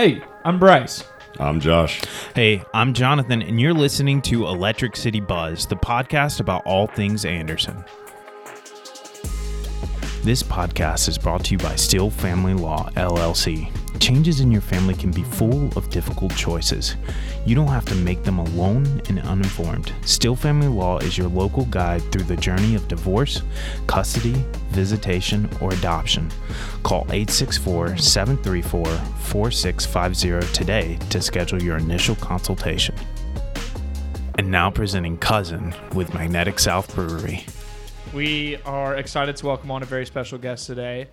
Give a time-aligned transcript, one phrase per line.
[0.00, 1.04] Hey, I'm Bryce.
[1.38, 2.00] I'm Josh.
[2.34, 7.26] Hey, I'm Jonathan, and you're listening to Electric City Buzz, the podcast about all things
[7.26, 7.84] Anderson.
[10.22, 13.70] This podcast is brought to you by Steel Family Law, LLC.
[13.98, 16.96] Changes in your family can be full of difficult choices.
[17.44, 19.92] You don't have to make them alone and uninformed.
[20.04, 23.42] Still Family Law is your local guide through the journey of divorce,
[23.86, 26.30] custody, visitation, or adoption.
[26.82, 32.94] Call 864 734 4650 today to schedule your initial consultation.
[34.38, 37.44] And now presenting Cuzzin with Magnetic South Brewery.
[38.14, 41.08] We are excited to welcome on a very special guest today.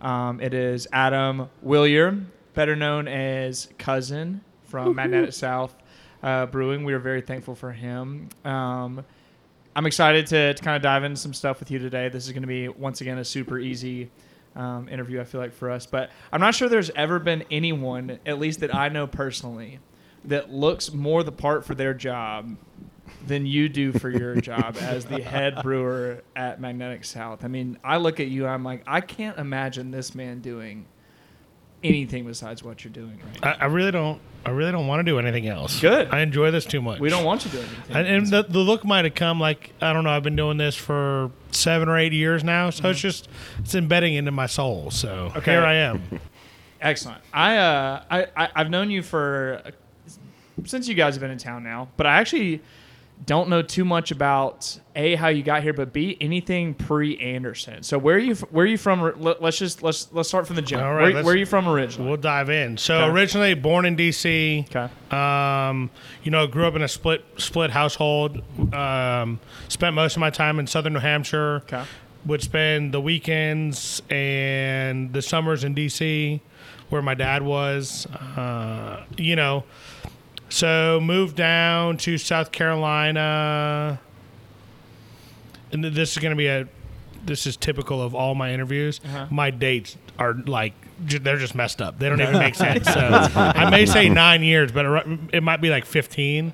[0.00, 2.18] Um, it is Adam Willier,
[2.52, 5.74] better known as Cuzzin from Magnetic South
[6.22, 6.84] uh, Brewing.
[6.84, 8.28] We are very thankful for him.
[8.44, 9.04] Um,
[9.74, 12.10] I'm excited to, to kind of dive into some stuff with you today.
[12.10, 14.10] This is going to be, once again, a super easy
[14.54, 15.86] um, interview, I feel like, for us.
[15.86, 19.78] But I'm not sure there's ever been anyone, at least that I know personally,
[20.26, 22.56] that looks more the part for their job
[23.26, 27.44] than you do for your job as the head brewer at Magnetic South.
[27.44, 30.86] I mean, I look at you, I'm like, I can't imagine this man doing
[31.84, 33.50] anything besides what you're doing right now.
[33.60, 34.20] I, I really don't.
[34.44, 35.80] I really don't want to do anything else.
[35.80, 36.08] Good.
[36.10, 36.98] I enjoy this too much.
[36.98, 37.96] We don't want you doing anything.
[37.96, 40.10] And, and the, the look might have come like I don't know.
[40.10, 43.28] I've been doing this for seven or eight years now, so it's just
[43.60, 44.90] it's embedding into my soul.
[44.90, 45.52] So Okay.
[45.52, 46.02] here I am.
[46.80, 47.20] Excellent.
[47.32, 49.62] I, uh, I, I, I've known you for
[50.64, 52.60] since you guys have been in town now, but I actually
[53.24, 57.82] don't know too much about a how you got here, but b anything pre Anderson.
[57.82, 58.34] So where are you?
[58.34, 59.00] Where are you from?
[59.20, 60.82] Let- Let's just let's let's start from the jump.
[60.82, 62.08] All right, where, where are you from originally?
[62.08, 62.76] We'll dive in.
[62.78, 63.12] So Okay.
[63.12, 64.66] originally born in D.C.
[64.74, 64.88] Okay.
[65.16, 65.90] Um,
[66.22, 68.42] you know, grew up in a split split household.
[68.74, 71.56] Um, spent most of my time in southern New Hampshire.
[71.64, 71.84] Okay.
[72.26, 76.40] Would spend the weekends and the summers in D.C.,
[76.88, 78.06] where my dad was.
[78.06, 79.64] Uh, you know,
[80.52, 83.98] so moved down to South Carolina,
[85.72, 86.68] and this is going to be a.
[87.24, 89.00] This is typical of all my interviews.
[89.04, 89.28] Uh-huh.
[89.30, 91.98] My dates are like they're just messed up.
[91.98, 92.86] They don't even make sense.
[92.86, 96.52] So I may say nine years, but it, might be like fifteen.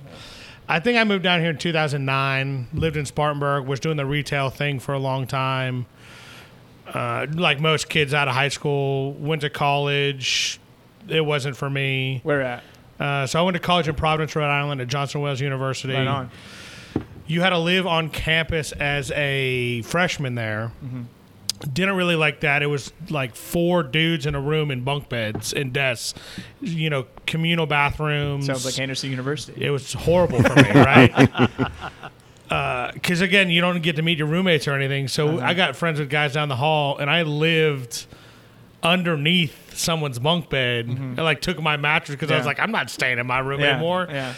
[0.69, 2.69] I think I moved down here in 2009.
[2.75, 3.67] Lived in Spartanburg.
[3.67, 5.87] Was doing the retail thing for a long time.
[6.87, 10.61] Uh, like most kids out of high school, went to college.
[11.09, 12.21] It wasn't for me.
[12.23, 12.63] Where at?
[12.99, 15.95] Uh, so I went to college in Providence, Rhode Island, at Johnson Wales University.
[15.95, 16.31] Right on.
[17.27, 20.73] You had to live on campus as a freshman there.
[20.85, 21.03] Mm-hmm.
[21.73, 22.63] Didn't really like that.
[22.63, 26.15] It was like four dudes in a room in bunk beds and desks.
[26.61, 28.47] You know, communal bathrooms.
[28.47, 29.65] Sounds like Anderson University.
[29.65, 31.51] It was horrible for me, right?
[32.95, 35.07] Because again, you don't get to meet your roommates or anything.
[35.09, 35.47] So Uh-huh.
[35.47, 38.07] I got friends with guys down the hall, and I lived
[38.83, 40.89] underneath someone's bunk bed.
[41.19, 42.47] I like took my mattress because I was Mm-hmm.
[42.49, 44.07] Like, I'm not staying in my room Yeah, anymore.
[44.11, 44.35] Yeah.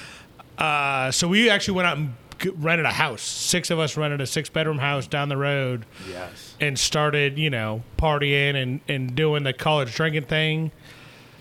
[0.59, 2.15] Uh, so we actually went out and
[2.63, 3.23] rented a house.
[3.23, 6.55] Six of us rented a six bedroom house down the road Yes.
[6.61, 10.71] and started, you know, partying and, and doing the college drinking thing.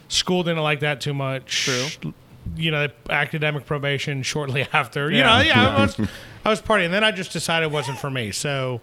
[0.08, 1.66] School didn't like that too much.
[1.66, 2.14] True.
[2.56, 5.12] You know, academic probation shortly after.
[5.12, 6.00] You know, yeah, I was
[6.46, 6.90] I was partying.
[6.90, 8.32] Then I just decided it wasn't for me.
[8.32, 8.82] So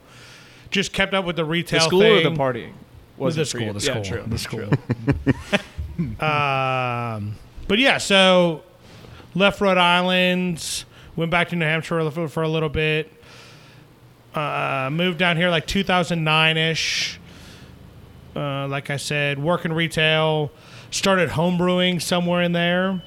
[0.70, 2.26] just kept up with the retail The school thing.
[2.26, 2.72] or the partying?
[3.18, 4.24] Was the school, the Yeah, school, true.
[4.26, 4.70] the school.
[6.20, 7.36] Um,
[7.68, 8.62] but yeah, so
[9.34, 10.84] left Rhode Island,
[11.16, 13.10] went back to New Hampshire for, a little bit.
[14.34, 17.18] Uh, moved down here like 2009 ish.
[18.34, 20.50] Uh, like I said, working retail.
[20.90, 23.02] Started homebrewing somewhere in there.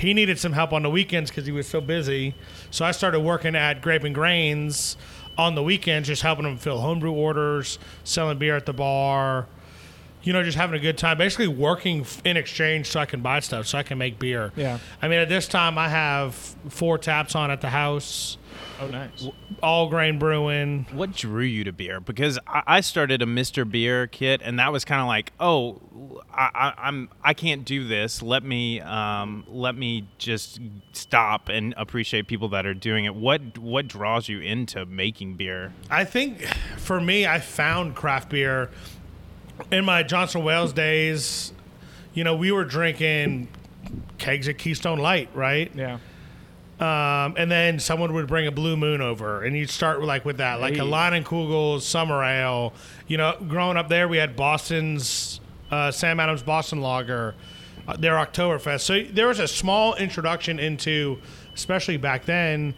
[0.00, 2.34] He needed some help on the weekends because he was so busy.
[2.70, 4.96] So I started working at Grape and Grains
[5.36, 9.46] on the weekends, just helping him fill homebrew orders, selling beer at the bar.
[10.22, 11.16] You know, just having a good time.
[11.18, 14.52] Basically, working in exchange so I can buy stuff, so I can make beer.
[14.54, 14.78] Yeah.
[15.00, 16.34] I mean, at this time, I have
[16.68, 18.36] four taps on at the house,
[18.80, 19.28] Oh, nice.
[19.62, 20.86] all grain brewing.
[20.92, 22.00] What drew you to beer?
[22.00, 23.70] Because I, I started a Mr.
[23.70, 25.80] Beer kit, and that was kind of like, oh,
[26.32, 28.20] I, I, I'm I can't do this.
[28.22, 30.60] Let me um, let me just
[30.92, 33.14] stop and appreciate people that are doing it.
[33.14, 35.72] What what draws you into making beer?
[35.90, 36.42] I think
[36.76, 38.70] for me, I found craft beer
[39.70, 41.52] in my Johnson Wales days.
[42.14, 43.48] You know, we were drinking
[44.18, 45.70] kegs of Keystone Light, right?
[45.74, 45.98] Yeah.
[46.80, 50.38] Um, and then someone would bring a Blue Moon over, and you'd start like with
[50.38, 50.80] that, like Hey.
[50.80, 52.72] a Leinenkugel's Summer Ale.
[53.06, 55.40] You know, growing up there, we had Boston's
[55.70, 57.34] uh, Sam Adams Boston Lager,
[57.86, 58.80] uh, their Oktoberfest.
[58.80, 61.18] So there was a small introduction into,
[61.54, 62.74] especially back then,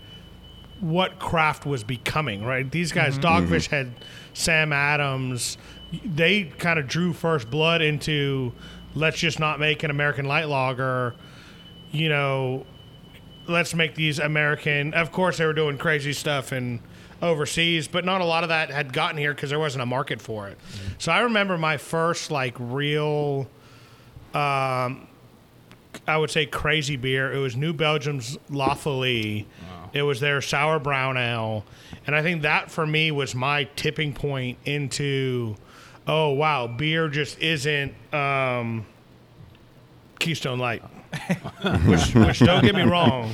[0.81, 2.45] what craft was becoming.
[2.45, 3.93] Right, these guys, Dogfish Head
[4.35, 5.59] Sam Adams.
[6.05, 8.53] They kind of drew first blood into
[8.95, 11.15] let's just not make an American light lager.
[11.91, 12.67] You know,
[13.47, 14.95] let's make these American.
[14.95, 16.81] Of course, they were doing crazy stuff in
[17.21, 20.21] overseas, but not a lot of that had gotten here because there wasn't a market
[20.21, 20.59] for it.
[20.99, 23.49] So I remember my first like real,
[24.35, 25.07] um,
[26.09, 27.33] I would say crazy beer.
[27.33, 29.47] It was New Belgium's La Folie.
[29.93, 31.65] It was their sour brown ale,
[32.07, 35.55] and I think that for me was my tipping point into,
[36.07, 37.95] oh wow, beer just isn't.
[38.13, 38.87] Um,
[40.19, 40.83] Keystone Light.
[41.87, 43.33] which, which don't get me wrong,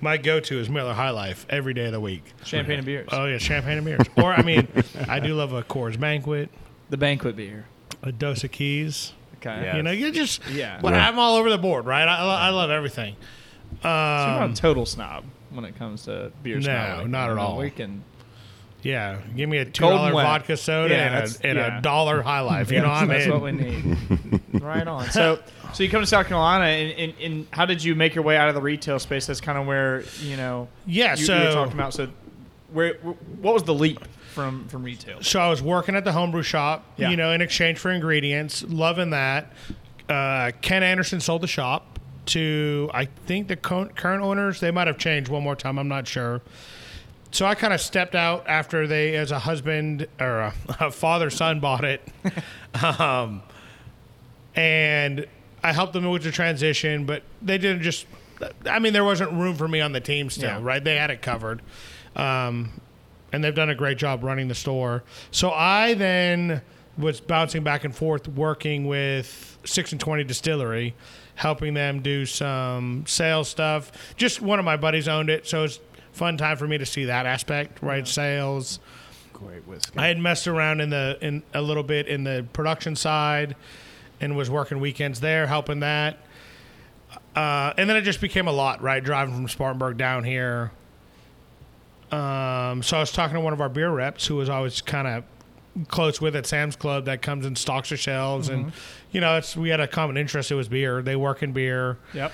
[0.00, 2.22] my go-to is Miller High Life every day of the week.
[2.44, 3.08] Champagne and beers.
[3.12, 4.02] Oh yeah, champagne and beers.
[4.16, 4.68] Or I mean,
[5.08, 6.50] I do love a Coors Banquet,
[6.90, 7.64] the banquet beer.
[8.02, 9.12] a dose of Keys.
[9.36, 9.62] Okay.
[9.64, 9.76] Yeah.
[9.76, 10.80] You know, you just Yeah.
[10.82, 11.08] Well, Yeah.
[11.08, 12.06] I'm all over the board, right?
[12.08, 13.14] I, I love everything.
[13.82, 16.58] So you're not Um, a total snob when it comes to beer.
[16.58, 17.10] No, snobbing.
[17.10, 17.58] not at all.
[17.58, 18.02] We can.
[18.86, 20.24] Yeah, give me a two Cold dollar and wet.
[20.24, 21.78] vodka soda Yeah, and, a, and yeah.
[21.78, 22.70] a dollar High Life.
[22.70, 23.32] You know, I'm that's in.
[23.32, 24.40] what we need.
[24.62, 25.10] right on.
[25.10, 25.40] So,
[25.74, 28.36] so you come to South Carolina, and, and, and how did you make your way
[28.36, 29.26] out of the retail space?
[29.26, 30.68] That's kind of where you know.
[30.86, 31.94] Yeah, you, so you were talking about.
[31.94, 32.08] So,
[32.72, 34.00] where, what was the leap
[34.32, 35.22] from from retail?
[35.22, 37.10] So I was working at the homebrew shop, Yeah.
[37.10, 39.52] you know, in exchange for ingredients, loving that.
[40.08, 44.60] Uh, Ken Anderson sold the shop to, I think, the current owners.
[44.60, 45.78] They might have changed one more time.
[45.78, 46.42] I'm not sure.
[47.32, 51.28] So I kind of stepped out after they, as a husband or a, a father
[51.30, 52.00] son, bought it.
[53.00, 53.42] um,
[54.54, 55.26] and
[55.62, 58.06] I helped them with the transition, but they didn't just.
[58.66, 60.58] I mean, there wasn't room for me on the team still, Yeah.
[60.62, 60.82] right?
[60.82, 61.62] They had it covered.
[62.14, 62.80] Um,
[63.32, 65.04] and they've done a great job running the store.
[65.30, 66.60] So I then
[66.98, 70.94] was bouncing back and forth working with Six and Twenty Distillery,
[71.34, 73.90] helping them do some sales stuff.
[74.16, 75.80] Just one of my buddies owned it, so it's
[76.16, 78.06] fun time for me to see that aspect, right?
[78.08, 78.80] Sales.
[79.32, 79.98] Great whiskey.
[79.98, 83.54] I had messed around in the in a little bit in the production side,
[84.20, 86.18] and was working weekends there, helping that.
[87.34, 89.04] Uh, and then it just became a lot, right?
[89.04, 90.72] Driving from Spartanburg down here.
[92.10, 95.06] Um, so I was talking to one of our beer reps who was always kind
[95.06, 95.24] of
[95.88, 98.72] close with at Sam's Club that comes and stocks the shelves, and
[99.12, 100.50] you know, it's we had a common interest.
[100.50, 101.02] It was beer.
[101.02, 101.98] They work in beer.
[102.14, 102.32] Yep.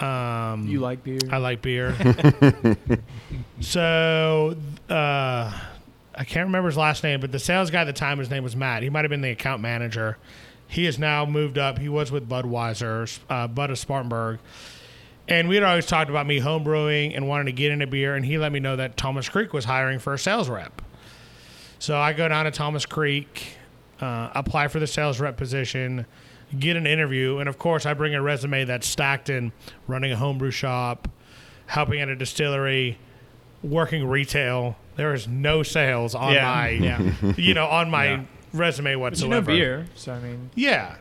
[0.00, 1.18] Um, You like beer?
[1.30, 1.94] I like beer.
[3.60, 4.56] so
[4.88, 5.60] uh,
[6.14, 8.42] I can't remember his last name, but the sales guy at the time, his name
[8.42, 8.82] was Matt.
[8.82, 10.16] He might have been the account manager.
[10.68, 11.78] He has now moved up.
[11.78, 14.38] He was with Budweiser, uh, Bud of Spartanburg.
[15.28, 18.14] And we had always talked about me homebrewing and wanting to get into beer.
[18.16, 20.82] And he let me know that Thomas Creek was hiring for a sales rep.
[21.78, 23.54] So I go down to Thomas Creek,
[24.00, 26.06] uh, apply for the sales rep position,
[26.58, 29.52] get an interview, and of course I bring a resume that's stacked in
[29.86, 31.08] running a homebrew shop,
[31.66, 32.98] helping at a distillery,
[33.62, 34.76] working retail.
[34.96, 37.12] There is no sales on Yeah, my, yeah.
[37.36, 38.22] you know, on my Yeah.
[38.52, 39.50] resume But you whatsoever.
[39.52, 40.96] know beer, so I mean, Yeah.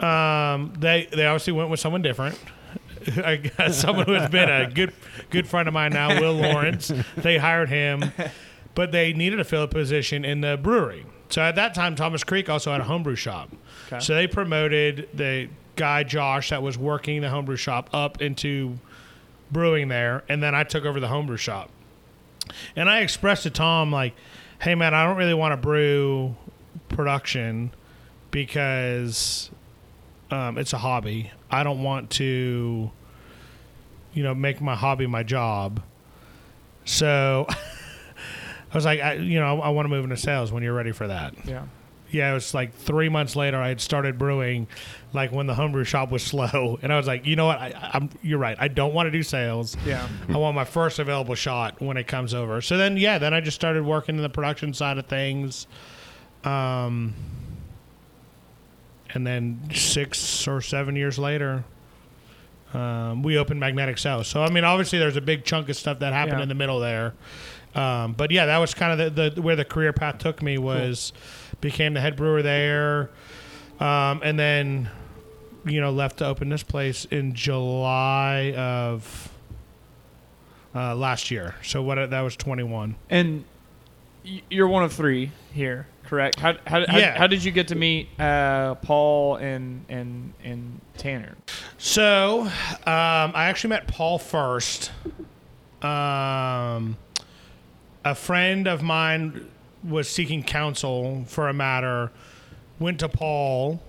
[0.00, 2.38] Um, they they obviously went with someone different.
[3.24, 4.92] I guess someone who has been a good
[5.30, 6.92] good friend of mine now, Will Lawrence.
[7.16, 8.12] They hired him,
[8.74, 11.04] but they needed to fill a position in the brewery.
[11.30, 13.50] So at that time, Thomas Creek also had a homebrew shop.
[13.90, 14.00] Okay.
[14.00, 18.78] So they promoted the guy Josh that was working the homebrew shop up into
[19.50, 21.70] brewing there, and then I took over the homebrew shop.
[22.76, 24.14] And I expressed to Tom like,
[24.58, 26.36] "Hey man, I don't really want to brew
[26.88, 27.72] production
[28.30, 29.50] because
[30.30, 31.30] um, it's a hobby.
[31.50, 32.90] I don't want to,
[34.12, 35.82] you know, make my hobby my job."
[36.84, 37.46] So
[38.70, 40.92] I was like, I, you know, I want to move into sales when you're ready
[40.92, 41.34] for that.
[41.46, 41.64] yeah.
[42.10, 43.58] Yeah, it was like three months later.
[43.58, 44.66] I had started brewing,
[45.12, 47.58] like when the homebrew shop was slow, and I was like, you know what?
[47.58, 48.56] I, I'm you're right.
[48.58, 49.76] I don't want to do sales.
[49.86, 50.06] Yeah.
[50.28, 52.60] I want my first available shot when it comes over.
[52.60, 55.66] So then, yeah, then I just started working in the production side of things.
[56.44, 57.14] Um,
[59.14, 61.64] and then six or seven years later,
[62.74, 64.26] um, we opened Magnetic South.
[64.26, 66.42] So I mean, obviously, there's a big chunk of stuff that happened Yeah.
[66.44, 67.14] in the middle there.
[67.74, 70.58] Um, but yeah, that was kind of the, the where the career path took me
[70.58, 71.12] was
[71.60, 73.10] became the head brewer there,
[73.80, 74.90] um, and then
[75.64, 79.30] you know left to open this place in July of
[80.74, 81.54] uh, last year.
[81.62, 82.94] So what that was 21.
[83.10, 83.44] And
[84.50, 86.38] you're one of three here, correct?
[86.38, 87.16] How, how, how, Yeah.
[87.16, 91.36] how did you get to meet uh, Paul and and and Tanner?
[91.78, 92.50] So, um,
[92.86, 94.90] I actually met Paul first.
[95.80, 96.96] Um,
[98.04, 99.48] a friend of mine
[99.84, 102.10] was seeking counsel for a matter,
[102.78, 103.82] went to Paul,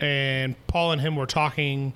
[0.00, 1.92] and Paul and him were talking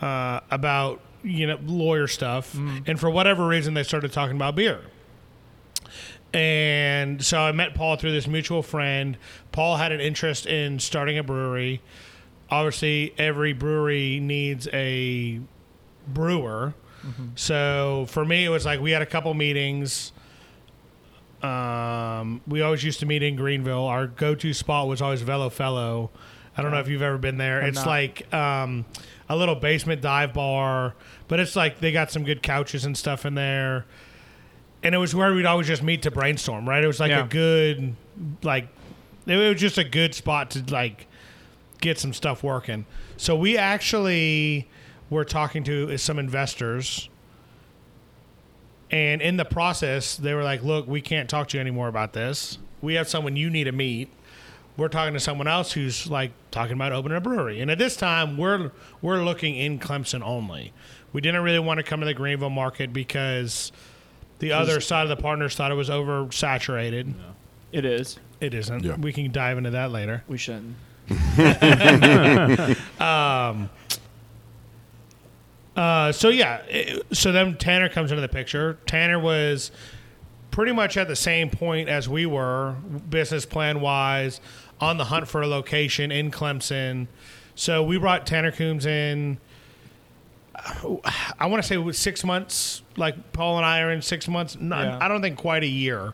[0.00, 2.54] uh, about you know lawyer stuff,
[2.86, 4.80] and for whatever reason they started talking about beer.
[6.34, 9.18] And so I met Paul through this mutual friend.
[9.52, 11.82] Paul had an interest in starting a brewery.
[12.50, 15.40] Obviously, every brewery needs a
[16.08, 16.72] brewer.
[17.34, 20.12] So for me, it was like we had a couple meetings.
[21.42, 23.84] Um, we always used to meet in Greenville.
[23.84, 26.10] Our go-to spot was always Velo Fellow.
[26.56, 27.60] I don't know if you've ever been there.
[27.60, 27.86] Have it's not.
[27.86, 28.84] like um,
[29.28, 30.94] a little basement dive bar,
[31.28, 33.86] but it's like they got some good couches and stuff in there.
[34.82, 36.82] And it was where we'd always just meet to brainstorm, right?
[36.84, 37.24] It was like Yeah.
[37.24, 37.94] a good,
[38.42, 38.68] like,
[39.26, 41.06] it was just a good spot to like
[41.80, 42.84] get some stuff working.
[43.16, 44.68] So we actually
[45.08, 47.08] were talking to some investors.
[48.92, 52.12] And in the process, they were like, look, we can't talk to you anymore about
[52.12, 52.58] this.
[52.82, 54.10] We have someone you need to meet.
[54.76, 57.60] We're talking to someone else who's like talking about opening a brewery.
[57.60, 58.70] And at this time, we're
[59.00, 60.72] we're looking in Clemson only.
[61.12, 63.72] We didn't really want to come to the Greenville market because
[64.38, 67.14] the other side of the partners thought it was oversaturated.
[67.70, 68.18] It is.
[68.40, 68.84] It isn't.
[68.84, 68.96] Yeah.
[68.96, 70.24] We can dive into that later.
[70.28, 70.76] We shouldn't.
[73.00, 73.68] Um,
[75.76, 78.78] Uh, so yeah, it- so then Tanner comes into the picture.
[78.86, 79.70] Tanner was
[80.50, 82.72] pretty much at the same point as we were,
[83.08, 84.40] business plan wise,
[84.80, 87.06] on the hunt for a location in Clemson.
[87.54, 89.38] So we brought Tanner Coombs in.
[91.38, 92.82] I want to say it was six months.
[92.96, 94.56] Like Paul and I are in six months.
[94.60, 94.98] Not, Yeah.
[95.00, 96.12] I don't think quite a year.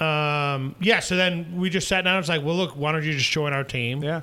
[0.00, 1.00] Um, yeah.
[1.00, 2.14] So then we just sat down.
[2.16, 4.02] and was like, well, look, why don't you just join our team?
[4.02, 4.22] Yeah.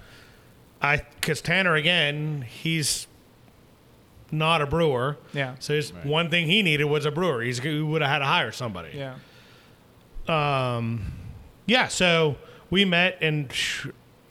[0.81, 3.07] I because Tanner again, he's
[4.33, 5.17] not a brewer.
[5.33, 5.55] Yeah.
[5.59, 7.41] So his one thing he needed was a brewer.
[7.41, 8.97] He's, he would have had to hire somebody.
[8.97, 9.15] Yeah.
[10.27, 11.13] Um,
[11.65, 11.87] Yeah.
[11.87, 12.35] So
[12.69, 13.87] we met, and sh-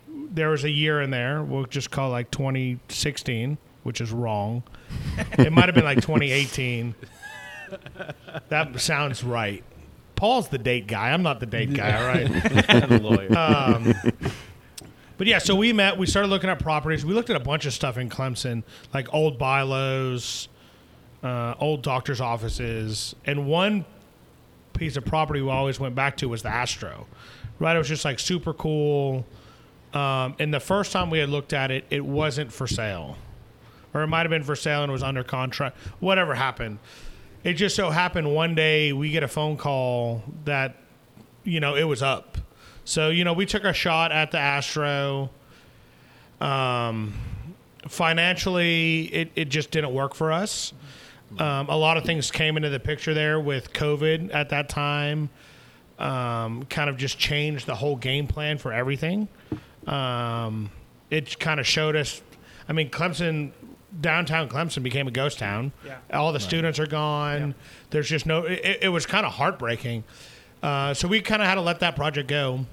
[0.09, 1.43] there was a year in there.
[1.43, 4.63] We'll just call it like 2016, which is wrong.
[5.39, 6.95] it might have been like 2018.
[8.49, 9.63] that sounds right.
[10.17, 11.11] Paul's the date guy.
[11.11, 11.97] I'm not the date guy.
[11.99, 12.27] All right.
[12.89, 13.29] the lawyer.
[15.19, 15.99] But yeah, so we met.
[15.99, 17.05] We started looking at properties.
[17.05, 20.49] We looked at a bunch of stuff in Clemson, like old bylaws,
[21.23, 23.85] uh, old doctors' offices, and one
[24.73, 27.07] piece of property we always went back to was the Astro.
[27.59, 29.25] Right, it was just like super cool.
[29.95, 33.17] Um, and the first time we had looked at it, it wasn't for sale,
[33.93, 35.77] or it might have been for sale and it was under contract.
[36.01, 36.79] Whatever happened,
[37.45, 40.77] it just so happened one day we get a phone call that
[41.45, 42.39] you know it was up.
[42.85, 45.31] So you know we took a shot at the Astro.
[46.41, 47.15] Um,
[47.89, 50.73] financially, it, it just didn't work for us.
[51.39, 55.31] Um, a lot of things came into the picture there with COVID at that time.
[55.99, 59.29] Um, kind of just changed the whole game plan for everything.
[59.87, 60.71] Um,
[61.11, 62.21] it kind of showed us.
[62.69, 63.53] I mean, Clemson,
[64.01, 65.73] downtown Clemson became a ghost town.
[65.87, 65.99] Yeah.
[66.13, 67.49] All the students are gone.
[67.49, 67.53] Yeah.
[67.91, 68.45] There's just no.
[68.45, 70.05] It, it was kind of heartbreaking.
[70.63, 72.67] Uh, so we kind of had to let that project go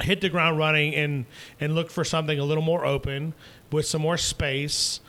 [0.00, 1.26] hit the ground running and
[1.60, 3.34] and look for something a little more open
[3.72, 5.00] with some more space.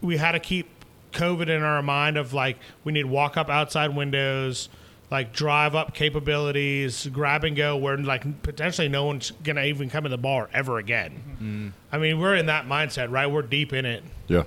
[0.00, 0.68] We had to keep
[1.12, 4.68] COVID in our mind of like we need walk up outside windows,
[5.10, 10.04] like drive up capabilities, grab and go where like potentially no one's gonna even come
[10.04, 11.72] in the bar ever again.
[11.92, 13.26] I mean, we're in that mindset, right?
[13.26, 14.04] We're deep in it.
[14.28, 14.44] Yeah.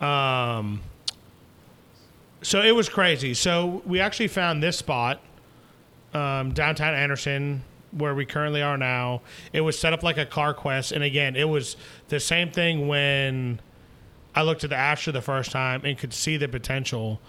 [0.00, 0.82] Um.
[2.42, 3.34] So it was crazy.
[3.34, 5.20] So we actually found this spot,
[6.14, 7.62] um, downtown Anderson,
[7.92, 9.22] where we currently are now.
[9.52, 11.76] It was set up like a Carquest, and again, it was
[12.08, 13.60] the same thing when
[14.34, 17.20] I looked at the Astro the first time and could see the potential.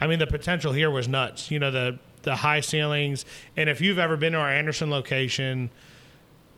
[0.00, 1.50] I mean, the potential here was nuts.
[1.50, 3.26] You know, the the high ceilings,
[3.56, 5.70] and if you've ever been to our Anderson location,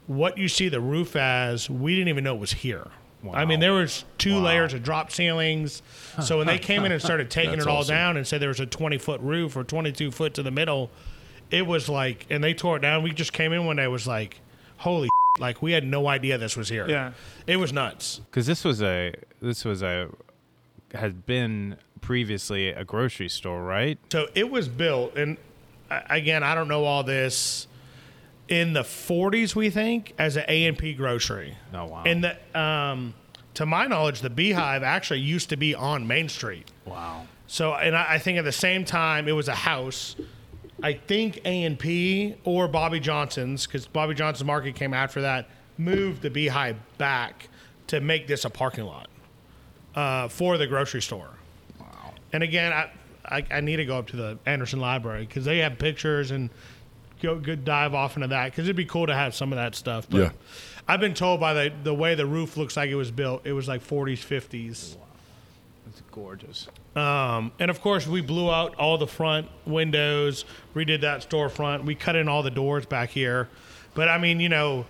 [0.07, 2.89] what you see the roof as, we didn't even know it was here.
[3.33, 5.83] I mean, there was two layers of drop ceilings.
[6.23, 7.95] So when they came in and started taking it all awesome.
[7.95, 10.91] down and said there was a 20 foot roof or 22 foot to the middle,
[11.51, 13.03] it was like, and they tore it down.
[13.03, 14.41] We just came in one day, it was like,
[14.79, 16.89] holy, like we had no idea this was here.
[16.89, 17.13] Yeah.
[17.47, 18.21] it was nuts.
[18.31, 20.09] Because this was a this was a
[20.95, 23.99] had been previously a grocery store, right?
[24.13, 25.37] So it was built, and
[25.91, 27.67] again, I don't know all this.
[28.49, 31.57] In the 40s, we think, as an A and P grocery.
[31.75, 32.05] Oh wow!
[32.07, 33.13] And the, um,
[33.55, 36.71] to my knowledge, the Beehive actually used to be on Main Street.
[36.85, 37.27] wow.
[37.49, 40.15] So, and I, I think at the same time, it was a house.
[40.83, 45.49] I think A and P or Bobby Johnson's, because Bobby Johnson's Market came after that,
[45.79, 47.49] moved the Beehive back
[47.89, 49.09] to make this a parking lot
[49.95, 51.31] uh, for the grocery store.
[51.81, 52.15] Wow.
[52.33, 52.91] And again, I,
[53.25, 56.51] I, I need to go up to the Anderson Library because they have pictures and
[57.23, 59.75] go good dive off into that because it'd be cool to have some of that
[59.75, 60.07] stuff.
[60.11, 60.31] But Yeah.
[60.89, 63.53] I've been told by the the way the roof looks like it was built, it
[63.53, 64.97] was like 40s, 50s.
[64.97, 65.03] Wow.
[65.89, 66.69] It's gorgeous.
[66.97, 71.85] Um, and of course, we blew out all the front windows, redid that storefront.
[71.85, 73.49] We cut in all the doors back here.
[73.95, 74.87] But I mean, you know,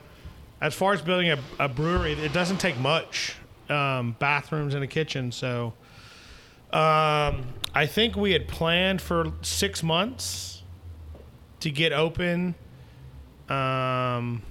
[0.60, 3.34] as far as building a, a brewery, it doesn't take much
[3.68, 5.32] um, bathrooms and a kitchen.
[5.32, 5.74] So
[6.72, 10.62] um, I think we had planned for six months
[11.60, 12.54] to get open.
[13.48, 14.42] Um,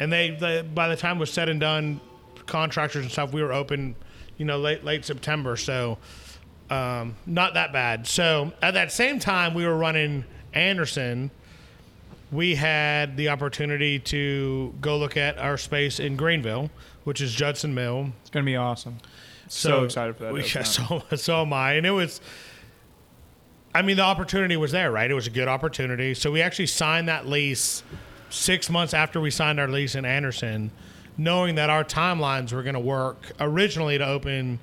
[0.00, 2.00] and they, they, by the time it was said and done,
[2.46, 3.94] contractors and stuff, we were open,
[4.36, 5.56] you know, late late September.
[5.56, 5.98] So
[6.70, 8.06] um, not that bad.
[8.06, 11.30] So at that same time, we were running Anderson.
[12.30, 16.70] We had the opportunity to go look at our space in Greenville,
[17.04, 18.10] which is Judson Mill.
[18.20, 18.98] It's gonna be awesome.
[19.48, 20.32] So, excited for that.
[20.32, 21.74] we- yeah, so, so am I.
[21.74, 22.20] And it was,
[23.74, 25.10] I mean, the opportunity was there, right?
[25.10, 26.12] It was a good opportunity.
[26.12, 27.82] So we actually signed that lease
[28.28, 30.70] six months after we signed our lease in Anderson,
[31.16, 34.58] knowing that our timelines were going to work originally to open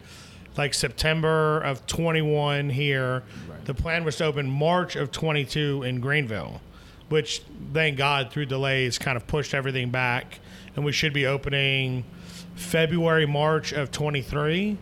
[0.58, 3.24] like September of 21 here.
[3.66, 6.62] The plan was to open March of 22 in Greenville,
[7.10, 7.42] which
[7.74, 10.40] thank God through delays kind of pushed everything back.
[10.76, 12.04] And we should be opening
[12.56, 14.78] February, March of 23.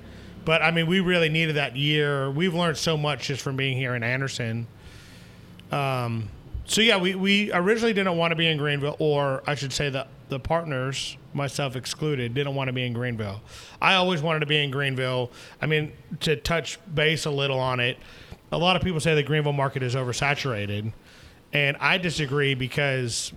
[0.45, 2.29] But I mean, we really needed that year.
[2.29, 4.67] We've learned so much just from being here in Anderson.
[5.71, 6.29] Um,
[6.65, 9.89] so yeah, we, we originally didn't want to be in Greenville, or I should say
[9.89, 13.41] the the partners, myself excluded, didn't want to be in Greenville.
[13.81, 15.31] I always wanted to be in Greenville.
[15.61, 17.97] I mean, to touch base a little on it,
[18.51, 20.91] a lot of people say the Greenville market is oversaturated,
[21.53, 23.33] and I disagree because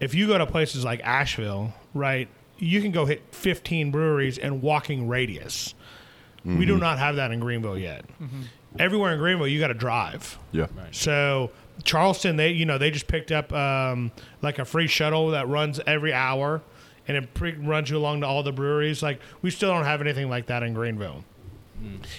[0.00, 4.60] if you go to places like Asheville, right, you can go hit 15 breweries in
[4.60, 5.74] walking radius.
[6.44, 6.80] We do mm-hmm.
[6.80, 8.06] not have that in Greenville yet.
[8.22, 8.42] Mm-hmm.
[8.78, 10.38] Everywhere in Greenville, you got to drive.
[10.52, 10.66] Yeah.
[10.92, 11.50] So
[11.84, 14.10] Charleston, they you know they just picked up um,
[14.42, 16.62] like a free shuttle that runs every hour,
[17.06, 19.02] and it pre- runs you along to all the breweries.
[19.02, 21.24] Like we still don't have anything like that in Greenville.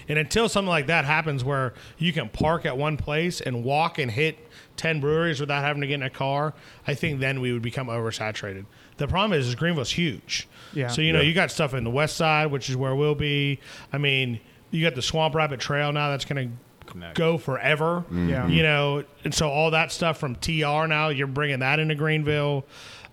[0.07, 3.99] And until something like that happens, where you can park at one place and walk
[3.99, 4.39] and hit
[4.77, 6.53] ten breweries without having to get in a car,
[6.87, 8.63] I think then we would become oversaturated.
[8.95, 10.47] The problem is, is Greenville's huge.
[10.73, 10.87] Yeah.
[10.87, 11.27] So you know Yeah.
[11.27, 13.59] you got stuff in the west side, which is where we'll be.
[13.91, 14.39] I mean,
[14.71, 16.55] you got the Swamp Rabbit Trail now that's going to
[16.89, 17.15] Connect.
[17.17, 18.03] go forever.
[18.11, 18.47] Yeah.
[18.47, 22.65] You know, and so all that stuff from TR now, you're bringing that into Greenville.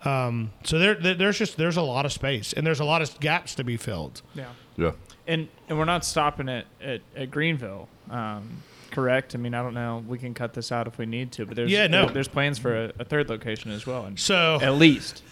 [0.04, 3.02] Um, so there, there, there's just there's a lot of space and there's a lot
[3.02, 4.22] of gaps to be filled.
[4.34, 4.46] Yeah.
[4.76, 4.92] Yeah.
[5.26, 7.88] And and we're not stopping at at, at Greenville.
[8.10, 8.62] Um,
[8.92, 9.34] correct.
[9.34, 10.04] I mean, I don't know.
[10.06, 12.04] We can cut this out if we need to, but there's Yeah, no.
[12.04, 14.04] there- there's plans for a, a third location as well.
[14.06, 15.22] And So at least.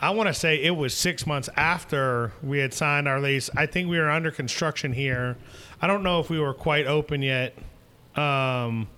[0.00, 3.50] I want to say it was six months after we had signed our lease.
[3.56, 5.36] I think we were under construction here.
[5.82, 7.52] I don't know if we were quite open yet.
[8.18, 8.88] Um,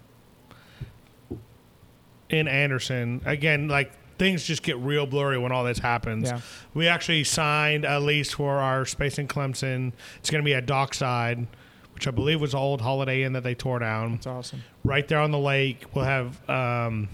[2.29, 6.29] in Anderson, again, like things just get real blurry when all this happens.
[6.31, 6.41] Yeah.
[6.75, 9.93] We actually signed a lease for our space in Clemson.
[10.19, 11.47] It's going to be at Dockside,
[11.95, 14.63] which I believe was the old Holiday Inn that they tore down It's awesome.
[14.85, 15.85] right there on the lake.
[15.95, 17.09] We'll have um,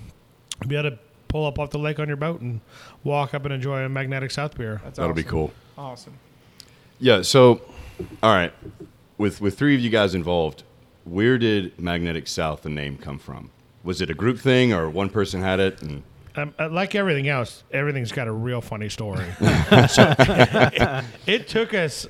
[0.66, 2.60] be able to pull up off the lake on your boat and
[3.04, 4.80] walk up and enjoy a magnetic South beer.
[4.84, 5.52] That's That'll be cool.
[5.78, 6.14] Awesome.
[6.98, 7.22] Yeah.
[7.22, 7.62] So,
[8.22, 8.52] all right,
[9.18, 10.62] with with three of you guys involved,
[11.06, 13.50] where did Magnetic South the name come from?
[13.84, 15.80] Was it a group thing or one person had it?
[15.80, 16.02] And
[16.34, 19.24] Um, uh, like everything else, everything's got a real funny story.
[19.88, 22.06] so, it, it took us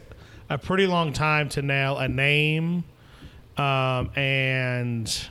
[0.50, 2.82] a pretty long time to nail a name
[3.56, 5.28] um, and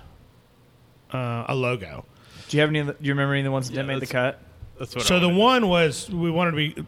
[1.11, 2.05] uh, a logo.
[2.49, 2.79] Do you have any?
[2.79, 4.39] of the- Do you remember any of the ones that Yeah, didn't the cut?
[4.77, 5.05] That's what.
[5.05, 5.39] So I the wanted.
[5.39, 6.85] one was we wanted to be.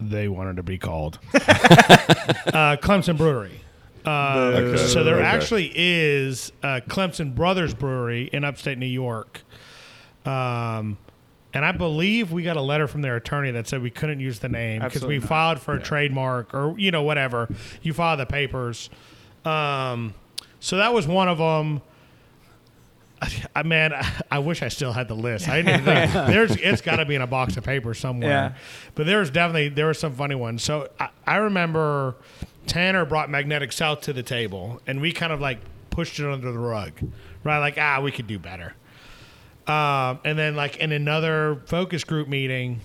[0.00, 3.60] They wanted to be called uh, Clemson Brewery.
[4.04, 4.76] Uh, Okay.
[4.86, 5.24] So there Okay.
[5.24, 9.42] actually is a Clemson Brothers Brewery in upstate New York.
[10.24, 10.98] Um,
[11.54, 14.38] and I believe we got a letter from their attorney that said we couldn't use
[14.38, 17.48] the name because we filed for a trademark or you know whatever.
[17.82, 18.88] You file the papers.
[19.44, 20.14] Um,
[20.60, 21.82] so that was one of them.
[23.54, 25.48] I man, I, I wish I still had the list.
[25.48, 28.30] I didn't think, there's it's got to be in a box of paper somewhere.
[28.30, 28.52] Yeah.
[28.94, 30.62] But there's definitely there were some funny ones.
[30.62, 32.16] So I, I remember
[32.66, 35.58] Tanner brought Magnetic South to the table, and we kind of like
[35.90, 36.92] pushed it under the rug,
[37.44, 37.58] right?
[37.58, 38.74] Like ah, we could do better.
[39.66, 42.80] Um, and then like in another focus group meeting,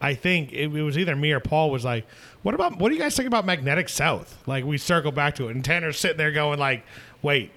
[0.00, 2.06] I think it, it was either me or Paul was like,
[2.42, 5.48] "What about what do you guys think about Magnetic South?" Like we circle back to
[5.48, 6.84] it, and Tanner's sitting there going like,
[7.22, 7.50] "Wait."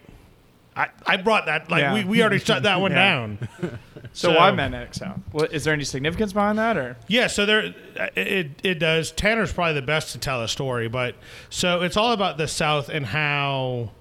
[0.79, 1.93] I, I brought that like Yeah.
[1.93, 2.97] we, we already shut that one Yeah.
[2.97, 3.49] down.
[4.11, 5.19] So, why Magnetic South?
[5.31, 7.75] What, is there any significance behind that, or Yeah, so there
[8.15, 9.11] it it does.
[9.11, 11.13] Tanner's probably the best to tell a story, but
[11.51, 13.91] so it's all about the South and how.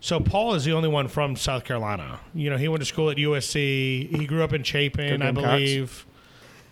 [0.00, 2.20] So Paul is the only one from South Carolina.
[2.32, 4.16] You know, he went to school at USC.
[4.16, 5.46] He grew up in Chapin, Go I Gamecocks.
[5.50, 6.06] believe.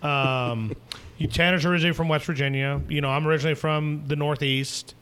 [0.03, 0.75] Um,
[1.19, 2.81] you- Tanner's originally from West Virginia.
[2.89, 4.95] You know, I'm originally from the Northeast.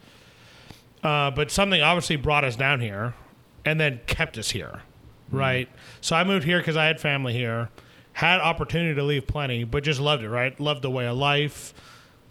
[1.04, 3.14] Uh, but something obviously brought us down here,
[3.64, 4.82] and then kept us here,
[5.30, 5.68] right?
[6.00, 7.70] So I moved here because I had family here,
[8.12, 10.58] had opportunity to leave plenty, but just loved it, right?
[10.60, 11.74] Loved the way of life,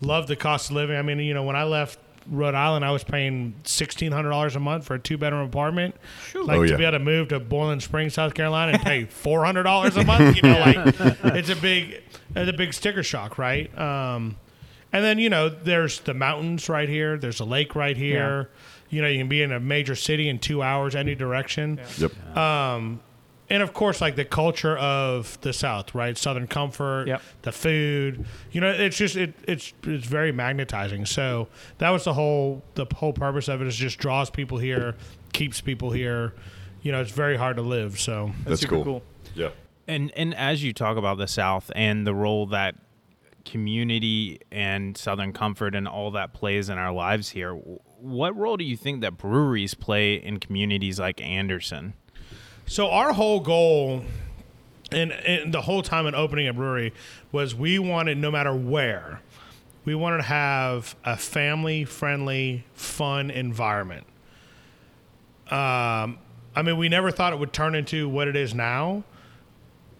[0.02, 0.96] loved the cost of living.
[0.98, 4.56] I mean, you know, when I left Rhode Island, I was paying sixteen hundred dollars
[4.56, 5.96] a month for a two bedroom apartment.
[6.34, 6.78] Like Oh, to yeah.
[6.78, 10.06] be able to move to Boiling Springs, South Carolina, and pay four hundred dollars a
[10.06, 10.38] month.
[10.38, 10.78] You know, like
[11.36, 12.02] it's a big,
[12.36, 13.78] it's a big sticker shock, right?
[13.78, 14.38] Um,
[14.94, 17.18] and then you know, there's the mountains right here.
[17.18, 18.50] There's a lake right here.
[18.94, 22.38] You know, you can be in a major city in two hours any direction Yep.
[22.38, 23.00] Um,
[23.50, 27.22] and of course like the culture of the south right southern comfort Yep.
[27.42, 32.14] the food you know it's just it, it's it's very magnetizing so that was the
[32.14, 34.96] whole the whole purpose of it is just draws people here
[35.34, 36.34] keeps people here
[36.84, 38.84] you know it's very hard to live so That's super cool.
[38.86, 39.04] cool.
[39.36, 39.50] Yeah.
[39.88, 42.76] And and as you talk about the South and the role that
[43.46, 48.58] community and Southern comfort and all that plays in our lives here, w- what role
[48.58, 51.94] do you think that breweries play in communities like Anderson?
[52.66, 54.04] So our whole goal,
[54.92, 56.94] and, and the whole time in opening a brewery,
[57.32, 59.22] was we wanted no matter where,
[59.86, 64.06] we wanted to have a family-friendly, fun environment.
[65.50, 66.18] Um,
[66.56, 69.04] I mean, we never thought it would turn into what it is now.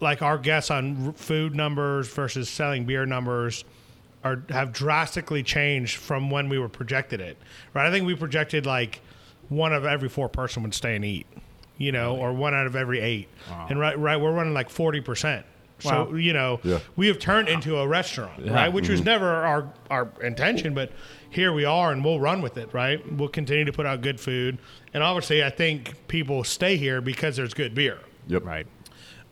[0.00, 3.64] Like our guess on food numbers versus selling beer numbers
[4.24, 7.36] are have drastically changed from when we were projected it.
[7.74, 7.86] Right?
[7.86, 9.00] I think we projected like
[9.48, 11.26] one of every four person would stay and eat,
[11.76, 13.28] you know, or one out of every eight.
[13.68, 15.44] And right, right, we're running like forty percent.
[15.80, 16.78] So you know, Yeah.
[16.96, 18.72] we have turned into a restaurant, right?
[18.72, 19.08] Which was mm-hmm.
[19.10, 20.90] never our our intention, but
[21.28, 23.00] here we are, and we'll run with it, right?
[23.12, 24.58] We'll continue to put out good food,
[24.94, 27.98] and obviously, I think people stay here because there's good beer.
[28.28, 28.44] Yep.
[28.44, 28.66] Right.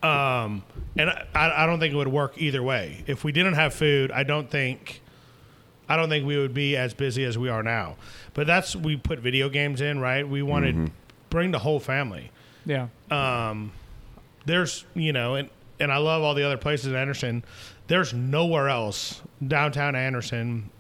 [0.03, 0.63] Um,
[0.97, 3.05] and I, I don't think it would work either way.
[3.07, 5.01] If we didn't have food, I don't think,
[5.89, 7.97] I don't think we would be as busy as we are now.
[8.35, 10.27] But that's we put video games in, right?
[10.29, 10.91] We wanted
[11.31, 12.31] bring the whole family.
[12.67, 12.89] Yeah.
[13.11, 13.73] Um,
[14.45, 15.49] There's you know, and
[15.81, 17.45] and I love all the other places in Anderson.
[17.89, 20.71] There's nowhere else downtown Anderson,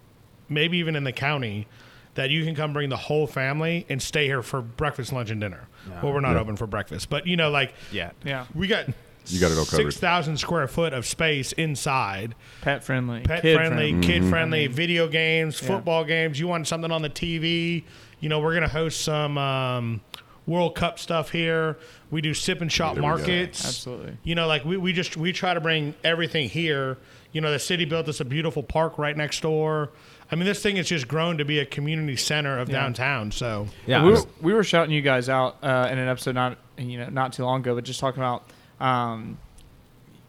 [0.48, 1.66] maybe even in the county,
[2.14, 5.40] that you can come bring the whole family and stay here for breakfast, lunch, and
[5.40, 5.66] dinner.
[6.02, 6.40] Well, we're not Yeah.
[6.40, 8.11] open for breakfast, but you know, like Yeah.
[8.24, 8.46] Yeah.
[8.54, 8.87] we got
[9.26, 9.85] You got it all covered.
[9.85, 13.20] Six thousand square foot of space inside, Pet friendly.
[13.22, 15.68] pet kid friendly, kid friendly, video games, Yeah.
[15.68, 16.38] football games.
[16.40, 17.85] You want something on the TV?
[18.20, 20.00] You know, we're gonna host some um,
[20.46, 21.78] World Cup stuff here.
[22.11, 23.64] We do sip and shop There markets.
[23.64, 24.16] Absolutely.
[24.24, 26.98] You know, like we, we just we try to bring everything here.
[27.32, 29.90] You know, the city built us a beautiful park right next door.
[30.30, 32.80] I mean, this thing has just grown to be a community center of Yeah.
[32.80, 33.30] downtown.
[33.32, 34.04] So Yeah.
[34.04, 37.08] we were, we were shouting you guys out uh, in an episode not you know
[37.08, 38.44] not too long ago, but just talking about.
[38.83, 39.38] Um,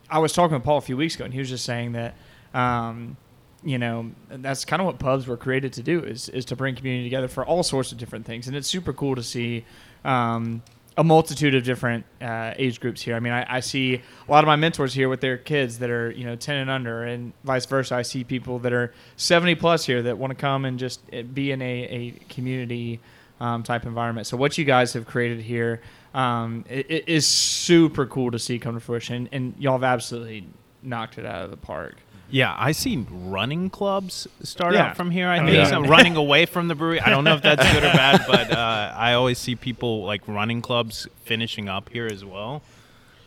[0.10, 2.16] I was talking with Paul a few weeks ago, and he was just saying that.
[2.54, 3.18] Um,
[3.66, 6.76] you know, that's kind of what pubs were created to do is is to bring
[6.76, 9.66] community together for all sorts of different things, and it's super cool to see.
[10.06, 10.62] Um,
[10.96, 13.16] a multitude of different uh, age groups here.
[13.16, 15.90] I mean, I, I see a lot of my mentors here with their kids that
[15.90, 17.96] are, you know, 10 and under, and vice versa.
[17.96, 21.24] I see people that are 70 plus here that want to come and just uh,
[21.24, 23.00] be in a, a community
[23.40, 24.28] um, type environment.
[24.28, 25.82] So, what you guys have created here
[26.14, 30.46] um, i- i- is super cool to see come to fruition, and y'all have absolutely
[30.82, 31.96] knocked it out of the park.
[32.30, 34.88] Yeah, I see running clubs start Yeah.
[34.88, 35.28] out from here.
[35.28, 35.66] I Oh, think yeah.
[35.66, 37.00] so, running away from the brewery.
[37.00, 40.28] I don't know if that's good or bad, but uh, I always see people like
[40.28, 42.64] running clubs finishing up here as well.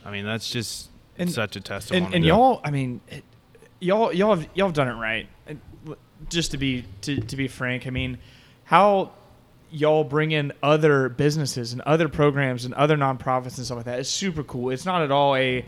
[0.04, 2.06] I mean, that's just And- such a testimony.
[2.06, 3.22] and, and y'all, I mean, it,
[3.80, 5.28] y'all, y'all have y'all have done it right.
[6.30, 8.18] Just to be to, to be frank, I mean,
[8.64, 9.12] how
[9.76, 13.98] y'all bring in other businesses and other programs and other nonprofits and stuff like that
[13.98, 14.70] is super cool.
[14.70, 15.64] It's not at all a,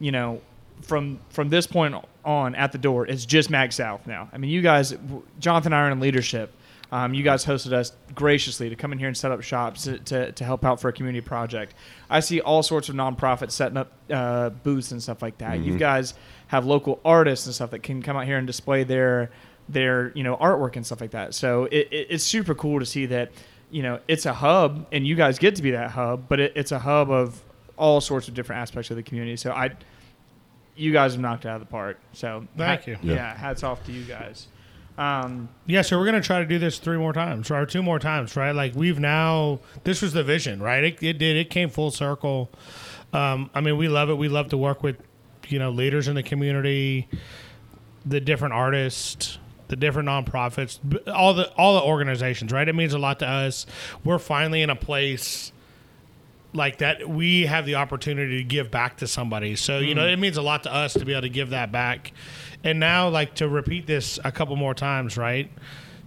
[0.00, 0.40] you know,
[0.80, 1.94] from from this point
[2.24, 4.28] on at the door it's just Mag South now.
[4.32, 4.94] I mean, you guys,
[5.38, 6.52] Jonathan Iron and leadership.
[6.90, 9.98] Um, you guys hosted us graciously to come in here and set up shops to,
[9.98, 11.72] to, to help out for a community project.
[12.10, 15.60] I see all sorts of nonprofits setting up uh, booths and stuff like that.
[15.60, 16.12] You guys
[16.48, 19.30] have local artists and stuff that can come out here and display their
[19.68, 21.34] their you know artwork and stuff like that.
[21.34, 23.32] So it, it, it's super cool to see that
[23.72, 26.52] you know it's a hub and you guys get to be that hub, but it,
[26.54, 27.42] it's a hub of
[27.76, 29.36] all sorts of different aspects of the community.
[29.36, 29.70] So I,
[30.76, 31.98] you guys have knocked it out of the park.
[32.12, 32.96] So Thank you.
[33.02, 33.14] Yeah.
[33.14, 33.36] Yeah.
[33.36, 34.46] hats off to you guys.
[34.98, 37.98] Um, Yeah, so we're gonna try to do this three more times, or two more
[37.98, 38.52] times, right?
[38.52, 40.84] Like we've now, this was the vision, right?
[40.84, 42.50] It, it did, it came full circle.
[43.12, 44.14] Um, I mean, we love it.
[44.18, 44.96] We love to work with,
[45.48, 47.08] you know, leaders in the community,
[48.04, 52.68] the different artists, the different nonprofits, all the all the organizations, right?
[52.68, 53.66] It means a lot to us.
[54.04, 55.52] We're finally in a place
[56.54, 59.56] like that we have the opportunity to give back to somebody.
[59.56, 60.12] So, you know, mm.
[60.12, 62.12] it means a lot to us to be able to give that back.
[62.62, 65.50] And now like to repeat this a couple more times, right?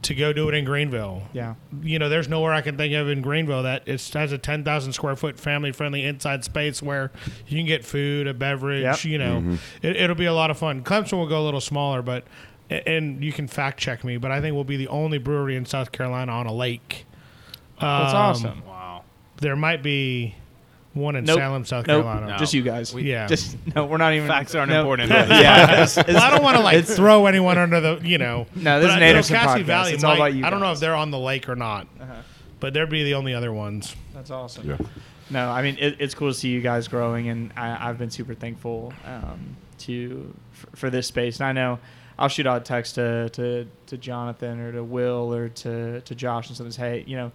[0.04, 1.24] To go do it in Greenville.
[1.34, 1.56] yeah.
[1.82, 4.94] You know, there's nowhere I can think of in Greenville that it has a 10,000
[4.94, 7.12] square foot family friendly inside space where
[7.48, 9.04] you can get food, a beverage, Yep.
[9.06, 9.38] you know.
[9.40, 9.56] Mm-hmm.
[9.82, 10.84] It, it'll be a lot of fun.
[10.84, 12.24] Clemson will go a little smaller, but
[12.70, 15.66] and you can fact check me, but I think we'll be the only brewery in
[15.66, 17.06] South Carolina on a lake.
[17.80, 18.66] That's Um, awesome.
[18.66, 19.04] Wow.
[19.38, 20.36] There might be
[20.94, 21.38] one in Nope.
[21.40, 22.06] Salem, South Nope.
[22.06, 22.32] Carolina.
[22.32, 22.38] No.
[22.38, 22.94] Just you guys.
[22.94, 23.28] We, Yeah.
[23.28, 23.86] Just no.
[23.86, 24.28] We're not even.
[24.30, 24.80] Facts aren't no.
[24.80, 25.10] important.
[25.12, 25.64] yeah.
[25.74, 28.48] it's- it's- Well, I don't want to like throw anyone under the, you know.
[28.56, 29.66] No, this but is an I- Anderson Cassie podcast.
[29.66, 31.88] Valley It's all about you I don't know if they're on the lake or not,
[32.00, 32.14] Uh-huh.
[32.62, 33.94] but they'd be the only other ones.
[34.14, 34.70] That's awesome.
[34.70, 34.78] Yeah.
[35.30, 38.12] No, I mean it, it's cool to see you guys growing, and I, I've been
[38.12, 41.40] super thankful um, to for, for this space.
[41.42, 41.80] And I know
[42.18, 46.16] I'll shoot out a text to, to to Jonathan or to Will or to to
[46.16, 46.72] Josh and something.
[46.72, 47.32] Say, hey, you know,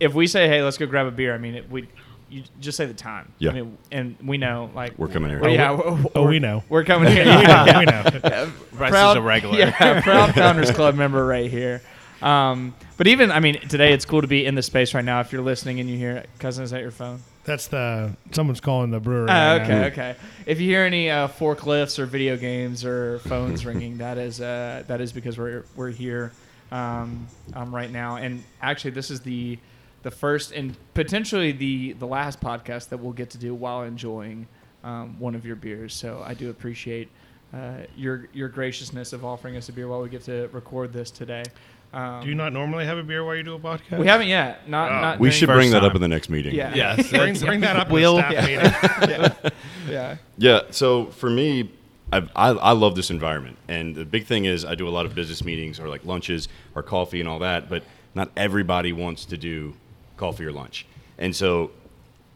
[0.00, 1.34] if we say, hey, let's go grab a beer.
[1.34, 1.88] I mean, it, we
[2.28, 3.32] you just say the time.
[3.38, 3.50] Yeah.
[3.50, 5.40] I mean, and we know like We're coming here.
[5.40, 5.72] well, yeah.
[5.72, 6.62] we're- Oh, we know.
[6.68, 7.24] We're coming here.
[7.24, 7.64] we know.
[7.66, 7.78] Yeah.
[7.80, 8.52] We know.
[8.72, 9.58] Bryce Proud- is a regular.
[9.58, 11.82] Yeah, proud Founders Club member right here.
[12.22, 15.20] Um, but even, I mean, today it's cool to be in the space right now.
[15.20, 17.20] If you're listening and you hear, Cuzzin, is that your phone?
[17.44, 19.28] That's the someone's calling the brewery.
[19.30, 19.84] Oh, right okay, now.
[19.86, 20.16] okay.
[20.46, 24.84] If you hear any uh, forklifts or video games or phones ringing, that is uh,
[24.86, 26.32] that is because we're we're here
[26.70, 28.16] um, um, right now.
[28.16, 29.58] And actually, this is the
[30.02, 34.46] the first and potentially the the last podcast that we'll get to do while enjoying
[34.84, 35.94] um, one of your beers.
[35.94, 37.08] So I do appreciate
[37.52, 41.10] uh, your your graciousness of offering us a beer while we get to record this
[41.10, 41.44] today.
[41.92, 43.98] Um, Do you not normally have a beer while you do a podcast?
[43.98, 44.68] We haven't yet.
[44.68, 45.00] Not Oh.
[45.00, 45.18] not.
[45.20, 45.88] We should bring that time.
[45.90, 46.54] up in the next meeting.
[46.54, 46.72] Yeah.
[46.74, 47.10] Yes.
[47.10, 49.34] bring, bring that up in Will- the staff Yeah.
[49.40, 49.52] meeting.
[49.88, 50.16] yeah.
[50.38, 50.60] Yeah.
[50.70, 51.70] So for me,
[52.12, 55.06] I've, I I love this environment, and the big thing is I do a lot
[55.06, 57.84] of business meetings or like lunches or coffee and all that, but
[58.16, 59.74] not everybody wants to do
[60.16, 60.86] coffee or lunch,
[61.18, 61.70] and so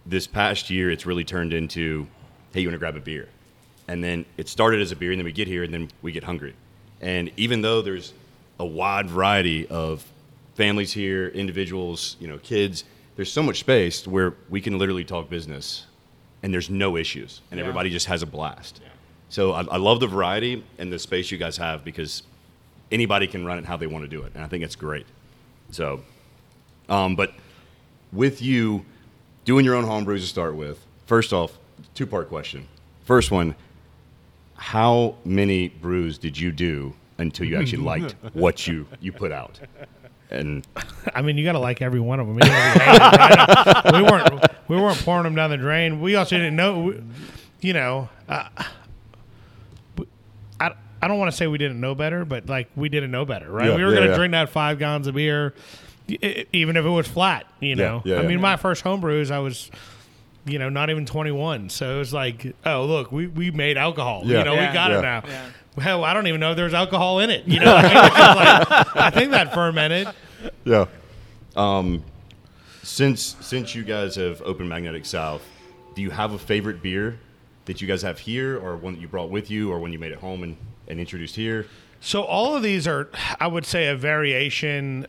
[0.07, 2.07] this past year it's really turned into,
[2.53, 3.29] hey, you want to grab a beer,
[3.89, 6.13] and then it started as a beer, and then we get here, and then we
[6.13, 6.55] get hungry,
[7.01, 8.13] and even though there's
[8.59, 10.05] a wide variety of
[10.55, 12.85] families here, individuals, you know, kids.
[13.17, 15.87] There's so much space where we can literally talk business,
[16.43, 17.65] and there's no issues, and Yeah.
[17.65, 18.81] everybody just has a blast.
[19.29, 22.23] So I, I love the variety and the space you guys have because
[22.93, 25.07] anybody can run it how they want to do it, and I think it's great.
[25.71, 26.03] So,
[26.89, 27.33] um, but
[28.13, 28.85] with you
[29.45, 31.59] doing your own home brews to start with, first off,
[31.95, 32.69] two part question.
[33.05, 33.55] First one,
[34.57, 39.61] how many brews did you do until you actually liked what you you put out?
[40.31, 40.67] And
[41.15, 42.39] I mean, you got to like every one of them.
[42.39, 46.01] You hate it, we weren't we weren't pouring them down the drain.
[46.01, 47.03] We also didn't know, we-
[47.61, 48.09] you know.
[48.29, 48.49] Uh,
[50.61, 50.73] I,
[51.03, 53.51] I don't want to say we didn't know better, but like we didn't know better,
[53.51, 53.69] right?
[53.69, 54.17] Yeah, we were yeah, going to yeah.
[54.17, 55.55] drink that five gallons of beer,
[56.53, 57.47] even if it was flat.
[57.61, 58.29] You know, yeah, I yeah.
[58.29, 59.71] mean, my first home brews, I was.
[60.47, 61.71] You know, not even 21.
[61.71, 64.25] So it was like, oh, look, we, we made alcohol.
[64.27, 64.41] Yeah.
[64.41, 64.69] You know, Yeah.
[64.69, 64.99] we got Yeah.
[64.99, 65.23] it now.
[65.79, 67.47] Hell, I don't even know if there's alcohol in it.
[67.47, 67.95] You know, I, mean?
[67.95, 70.09] Like, I think that fermented.
[70.65, 70.87] Yeah.
[71.57, 72.05] Um,
[72.83, 75.43] since since you guys have opened Magnetic South,
[75.95, 77.19] do you have a favorite beer
[77.65, 79.99] that you guys have here, or one that you brought with you, or one you
[79.99, 80.57] made at home and,
[80.87, 81.67] and introduced here?
[82.01, 83.09] So all of these are,
[83.41, 85.07] I would say, a variation.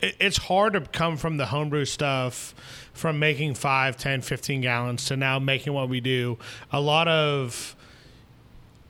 [0.00, 2.54] It- It's hard to come from the homebrew stuff,
[2.92, 6.38] from making 5, 10, 15 gallons to now making what we do.
[6.72, 7.76] A lot of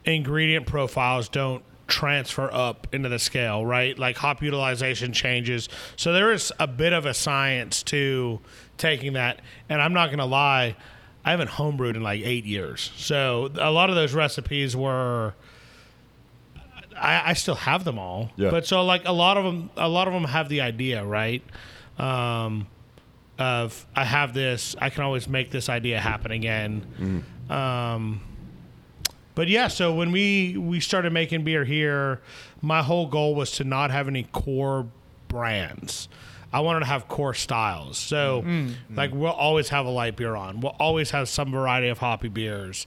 [0.05, 3.99] ingredient profiles don't transfer up into the scale, right?
[3.99, 5.69] Like hop utilization changes.
[5.97, 8.39] So there is a bit of a science to
[8.79, 9.41] taking that.
[9.69, 10.77] And I'm not going to lie,
[11.25, 12.93] I haven't homebrewed in like eight years.
[12.97, 15.35] So a lot of those recipes were.
[16.97, 18.51] I, I still have them all, Yeah.
[18.51, 21.43] but so like a lot of them, a lot of them have the idea, right?
[21.99, 22.67] Um,
[23.39, 27.25] of I have this, I can always make this idea happen again.
[27.49, 28.21] Um,
[29.41, 32.21] but but yeah, so when we we started making beer here,
[32.61, 34.87] my whole goal was to not have any core
[35.29, 36.09] brands.
[36.53, 37.97] I wanted to have core styles.
[37.97, 38.45] So,
[38.95, 40.61] like, we'll always have a light beer on.
[40.61, 42.87] We'll always have some variety of hoppy beers,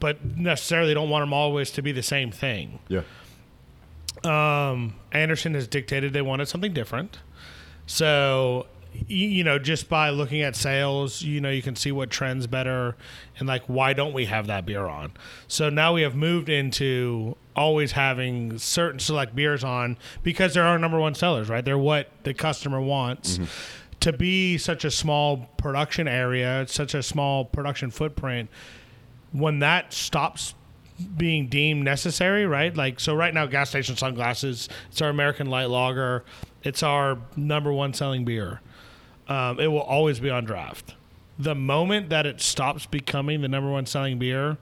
[0.00, 2.78] but necessarily don't want them always to be the same thing.
[2.88, 3.02] Yeah.
[4.24, 7.18] Um, Anderson has dictated they wanted something different.
[7.86, 8.73] So, y-
[9.06, 12.96] you know, just by looking at sales, you know, you can see what trends better
[13.38, 15.12] and like why don't we have that beer on?
[15.48, 20.78] So now we have moved into always having certain select beers on because they're our
[20.78, 21.64] number one sellers, right?
[21.64, 23.34] They're what the customer wants.
[23.34, 23.44] Mm-hmm.
[24.00, 28.50] To be such a small production area, such a small production footprint,
[29.32, 30.54] when that stops
[31.16, 32.76] being deemed necessary, right?
[32.76, 36.24] Like so right now gas station sunglasses, it's our American light lager,
[36.62, 38.60] it's our number one selling beer.
[39.28, 40.94] Um, it will always be on draft.
[41.38, 44.58] The moment that it stops becoming the number one selling beer,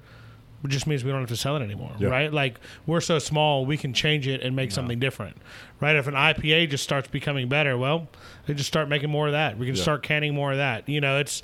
[0.65, 2.09] it just means we don't have to sell it anymore, Yeah.
[2.09, 2.33] right?
[2.33, 5.37] Like we're so small, we can change it and make something different,
[5.81, 5.97] right?
[5.97, 8.07] If an IPA just starts becoming better, well,
[8.47, 9.59] they just start making more of that.
[9.59, 10.89] We can start canning more of that.
[10.89, 11.43] You know, it's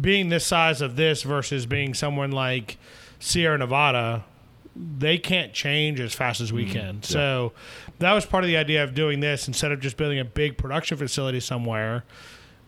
[0.00, 2.78] being this size of this versus being someone like
[3.18, 4.24] Sierra Nevada,
[4.76, 6.72] they can't change as fast as we mm-hmm.
[6.72, 7.02] can.
[7.02, 7.52] So
[7.98, 10.56] that was part of the idea of doing this instead of just building a big
[10.56, 12.04] production facility somewhere.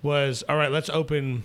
[0.03, 0.71] Was all right.
[0.71, 1.45] Let's open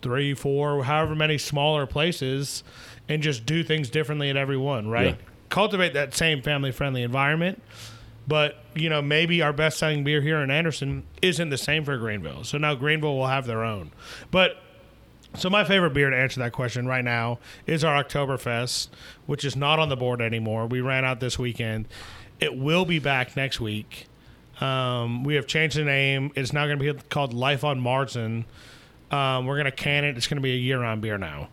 [0.00, 2.64] three, four, however many smaller places,
[3.08, 4.88] and just do things differently at every one.
[4.88, 5.08] Right.
[5.08, 5.26] Yeah.
[5.50, 7.62] Cultivate that same family friendly environment.
[8.26, 11.98] But you know, maybe our best selling beer here in Anderson isn't the same for
[11.98, 12.44] Greenville.
[12.44, 13.90] So now Greenville will have their own.
[14.30, 14.56] But
[15.34, 18.88] so my favorite beer to answer that question right now is our Oktoberfest,
[19.26, 20.66] which is not on the board anymore.
[20.66, 21.88] We ran out this weekend.
[22.40, 24.06] It will be back next week.
[24.60, 26.32] Um, we have changed the name.
[26.34, 28.44] It's now going to be called Life on Martin.
[29.10, 30.16] Um, we're going to can it.
[30.16, 31.48] It's going to be a year-round beer now.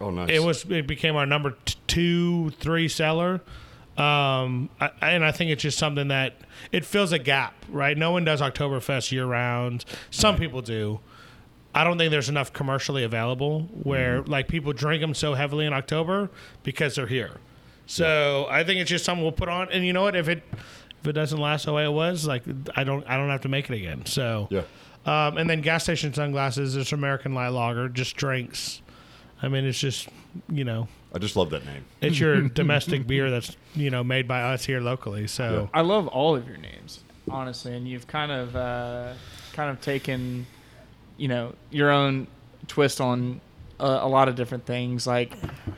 [0.00, 0.30] Oh, nice.
[0.30, 0.64] It was.
[0.70, 3.40] It became our number t- two, three seller.
[3.96, 6.34] Um, I, and I think it's just something that
[6.72, 7.96] it fills a gap, right?
[7.96, 9.84] No one does Oktoberfest year round.
[10.10, 11.00] Some people do.
[11.74, 15.72] I don't think there's enough commercially available where like people drink them so heavily in
[15.72, 16.30] October
[16.62, 17.32] because they're here.
[17.86, 19.70] So I think it's just something we'll put on.
[19.70, 20.16] And you know what?
[20.16, 20.42] If it
[21.00, 22.42] if it doesn't last the way it was, like
[22.76, 24.06] I don't I don't have to make it again.
[24.06, 24.62] So Yeah.
[25.04, 26.76] um, and then gas station sunglasses.
[26.76, 28.80] It's American light lager, just drinks.
[29.42, 30.08] I mean, it's just
[30.48, 31.84] you know, I just love that name.
[32.00, 35.26] it's your domestic beer that's you know made by us here locally.
[35.26, 39.12] So I love all of your names, honestly, and you've kind of uh,
[39.52, 40.46] kind of taken,
[41.16, 42.26] you know, your own
[42.68, 43.40] twist on
[43.80, 45.06] a, a lot of different things.
[45.06, 45.32] Like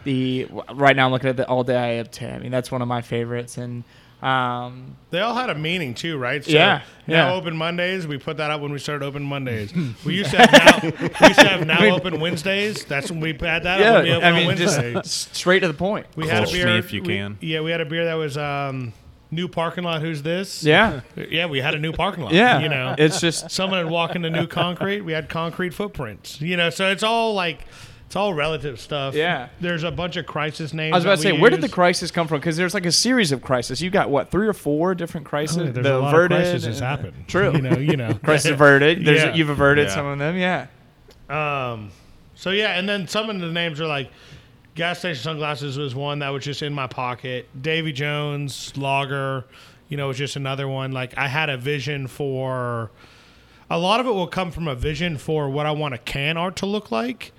[0.05, 2.35] the right now, I'm looking at the All Day I Have Ten.
[2.35, 3.85] I mean, that's one of my favorites, and
[4.23, 6.43] um, they all had a meaning too, right?
[6.45, 7.33] So Yeah, Now yeah.
[7.35, 8.07] open Mondays.
[8.07, 9.73] We put that up when we started open Mondays.
[10.07, 10.91] we used to have now.
[11.21, 12.85] we used to have now open Wednesdays.
[12.87, 13.81] That's when we had that.
[13.81, 14.95] up when we yeah, open I mean, Wednesdays.
[14.95, 16.07] just straight to the point.
[16.17, 16.67] we had a beer.
[16.67, 17.37] me if you we- can.
[17.43, 18.95] Yeah, we had a beer that was um,
[19.31, 20.01] new parking lot.
[20.01, 20.63] Who's this?
[20.63, 21.47] Yeah, yeah.
[21.47, 22.33] We had a new parking lot.
[22.33, 22.61] yeah.
[22.61, 25.01] you know, it's just someone had walked into new concrete.
[25.03, 26.41] We had concrete footprints.
[26.41, 27.61] You know, so it's all like
[28.07, 29.15] it's all relative stuff.
[29.15, 29.49] Yeah.
[29.61, 30.93] There's a bunch of crisis names.
[30.93, 32.39] I was about to say, we where did the crisis come from?
[32.39, 33.83] Because there's like a series of crises.
[33.83, 35.57] You got what three or four different crises?
[35.59, 37.15] Oh, there's the a lot averted, of crises and- happen.
[37.27, 37.53] True.
[37.53, 37.79] You know.
[37.79, 38.15] You know.
[38.25, 39.05] crisis averted.
[39.05, 39.35] There's Yeah.
[39.35, 39.95] you've averted Yeah.
[39.95, 40.37] some of them.
[40.39, 40.67] Yeah.
[41.29, 41.91] Um,
[42.37, 44.11] so yeah, and then some of the names are like
[44.77, 47.49] gas station sunglasses was one that was just in my pocket.
[47.61, 49.45] Davy Jones Lager,
[49.89, 50.93] you know, was just another one.
[50.93, 52.93] Like I had a vision for.
[53.69, 56.37] A lot of it will come from a vision for what I want a can
[56.37, 57.33] art to look like,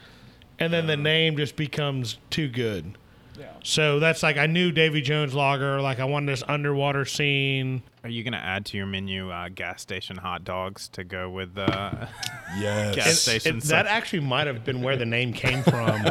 [0.60, 2.98] and then the name just becomes too good.
[3.40, 3.52] Yeah.
[3.64, 5.80] So that's like I knew Davy Jones Lager.
[5.82, 7.84] Like I wanted this underwater scene.
[8.04, 11.30] Are you going to add to your menu uh, gas station hot dogs to go
[11.30, 11.92] with uh,
[12.60, 12.96] Yes.
[12.96, 16.06] Gas It- station it- that actually might have been where the name came from.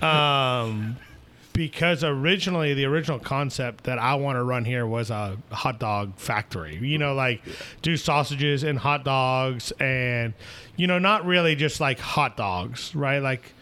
[0.02, 0.96] um,
[1.52, 6.16] because originally, the original concept that I want to run here was a hot dog
[6.16, 6.76] factory.
[6.76, 7.42] You know, like
[7.82, 10.32] do sausages and hot dogs, and
[10.76, 13.18] you know, not really just like hot dogs, right?
[13.18, 13.52] Like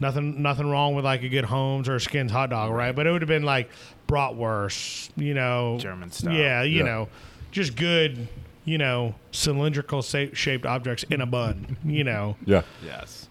[0.00, 2.94] nothing, nothing wrong with like a good Holmes or a Skins hot dog, right?
[2.94, 3.70] But it would have been like
[4.08, 6.32] bratwurst, you know, German style?
[6.34, 6.84] Yeah, you Yeah.
[6.84, 7.08] know,
[7.50, 8.28] just good.
[8.66, 11.76] You know, cylindrical sa- shaped objects in a bun.
[11.84, 12.62] You know, Yeah.
[12.84, 13.28] Yes.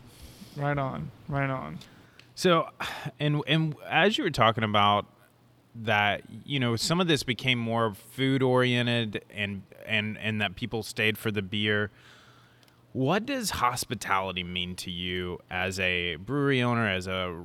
[0.55, 1.11] Right on.
[1.27, 1.77] Right on.
[2.35, 2.67] So,
[3.19, 5.05] and and as you were talking about
[5.75, 10.81] that, you know, some of this became more food oriented, and and and that people
[10.83, 11.91] stayed for the beer.
[12.93, 17.43] What does hospitality mean to you as a brewery owner, as a,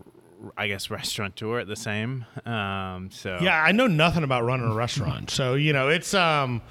[0.56, 2.24] I guess, restaurateur at the same?
[2.46, 5.30] Um, so Yeah, I know nothing about running a restaurant.
[5.30, 6.62] So, you know, it's um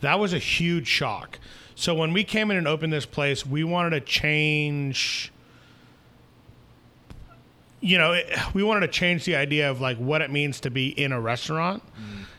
[0.00, 1.38] that was a huge shock.
[1.74, 5.32] So when we came in and opened this place, we wanted to change
[7.84, 10.70] you know, it, we wanted to change the idea of like what it means to
[10.70, 11.82] be in a restaurant.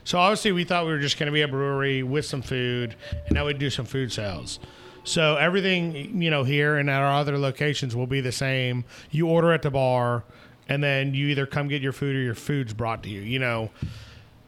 [0.02, 2.96] So obviously, we thought we were just going to be a brewery with some food,
[3.26, 4.58] and now we'd do some food sales.
[5.04, 8.84] So everything, you know, here and at our other locations will be the same.
[9.10, 10.24] You order at the bar,
[10.68, 13.20] and then you either come get your food or your food's brought to you.
[13.20, 13.70] You know,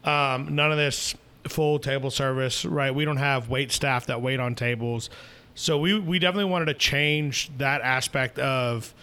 [0.03, 1.15] um, none of this
[1.47, 2.93] full table service, right?
[2.93, 5.09] We don't have wait staff that wait on tables.
[5.55, 8.93] So we, we definitely wanted to change that aspect of,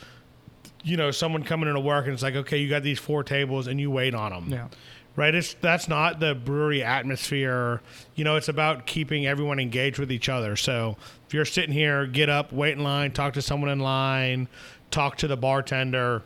[0.82, 3.66] you know, someone coming into work and it's like, okay, you got these four tables
[3.66, 4.48] and you wait on them.
[4.50, 4.68] Yeah.
[5.16, 5.32] Right.
[5.32, 7.80] It's that's not the brewery atmosphere.
[8.16, 10.56] You know, it's about keeping everyone engaged with each other.
[10.56, 10.96] So
[11.28, 14.48] if you're sitting here, get up, wait in line, talk to someone in line,
[14.90, 16.22] talk to the bartender.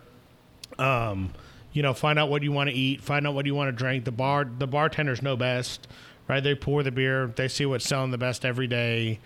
[0.79, 1.33] Um,
[1.71, 3.71] you know, find out what you want to eat, find out what you want to
[3.71, 4.05] drink.
[4.05, 5.87] The bar, the bartenders know best,
[6.27, 6.41] right?
[6.41, 9.19] They pour the beer, they see what's selling the best every day,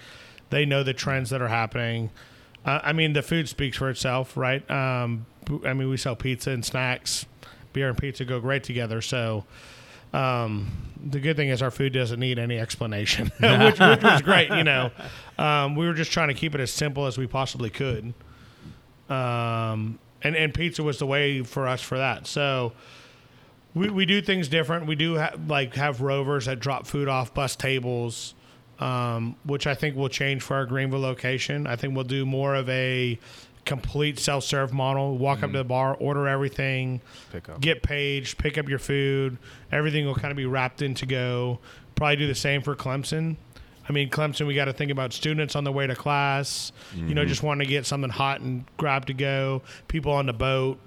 [0.50, 2.10] they know the trends that are happening.
[2.66, 4.70] Uh, I mean, the food speaks for itself, right?
[4.70, 5.26] Um,
[5.66, 7.26] I mean, we sell pizza and snacks.
[7.74, 9.02] Beer and pizza go great together.
[9.02, 9.44] So,
[10.14, 10.72] um,
[11.04, 14.50] the good thing is our food doesn't need any explanation, which, which was great.
[14.50, 14.92] You know,
[15.38, 18.14] um, we were just trying to keep it as simple as we possibly could.
[19.10, 22.28] Um, and and pizza was the way for us for that.
[22.28, 22.74] So
[23.74, 24.86] we, we do things different.
[24.86, 28.34] We do ha- like have rovers that drop food off bus tables,
[28.80, 31.68] um, which I think will change for our Greenville location.
[31.68, 33.20] I think we'll do more of a
[33.66, 35.18] complete self serve model.
[35.18, 37.02] Walk up to the bar, order everything,
[37.32, 37.62] Pick up.
[37.62, 39.38] get paged, pick up your food.
[39.72, 41.60] Everything will kind of be wrapped in to go.
[41.96, 43.36] Probably do the same for Clemson.
[43.88, 47.14] I mean, Clemson, we got to think about students on the way to class, you
[47.14, 50.80] know, just wanting to get something hot and grab to go, people on the boat.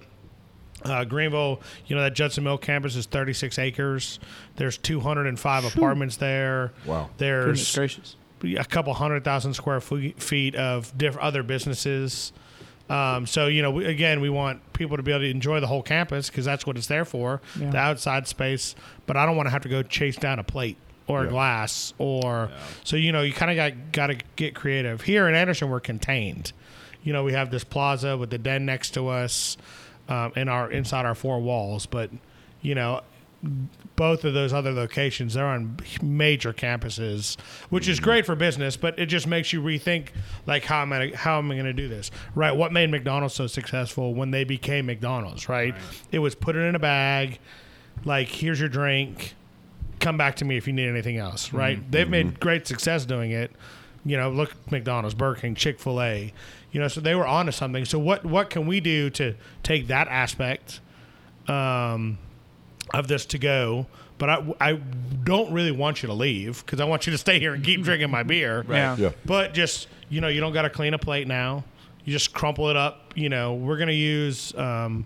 [0.82, 4.18] Uh, Greenville, you know, that Judson Mill campus is 36 acres.
[4.56, 6.72] There's 205 apartments there.
[6.86, 7.10] Wow.
[7.18, 12.32] There's a couple hundred thousand square feet of diff- other businesses.
[12.88, 15.66] Um, so you know, we, again, we want people to be able to enjoy the
[15.66, 17.70] whole campus because that's what it's there for, Yeah.
[17.70, 18.74] the outside space.
[19.06, 20.76] But I don't want to have to go chase down a plate
[21.08, 21.30] or a Yeah.
[21.30, 22.50] glass or
[22.84, 22.96] so.
[22.96, 25.02] You know, you kind of got got to get creative.
[25.02, 26.52] Here in Anderson, we're contained.
[27.02, 29.56] You know, we have this plaza with the den next to us,
[30.08, 31.86] um, in our inside our four walls.
[31.86, 32.10] But
[32.62, 33.00] you know,
[33.96, 35.34] both of those other locations.
[35.34, 37.36] They're on major campuses
[37.70, 38.04] which is mm-hmm.
[38.04, 40.08] great for business but it just makes you rethink
[40.46, 42.10] like how am i how am i going to do this?
[42.34, 45.74] Right what made mcdonald's so successful when they became mcdonald's right,
[46.12, 47.38] it was put it in a bag
[48.04, 49.34] like here's your drink
[49.98, 51.56] come back to me if you need anything else mm-hmm.
[51.56, 51.90] right?
[51.90, 52.38] They've made mm-hmm.
[52.38, 53.50] great success doing it.
[54.04, 56.32] You know look mcdonald's burger king chick-fil-a
[56.76, 57.84] you know so they were onto something.
[57.86, 60.80] So what what can we do to take that aspect
[61.48, 62.18] um,
[62.94, 63.86] of this to go,
[64.18, 64.72] but I, I
[65.24, 67.82] don't really want you to leave because I want you to stay here and keep
[67.84, 68.64] drinking my beer.
[68.68, 68.96] Yeah.
[68.96, 69.10] Yeah.
[69.24, 71.64] But just you know, you don't got to clean a plate now.
[72.04, 73.12] You just crumple it up.
[73.16, 75.04] You know, we're gonna use um,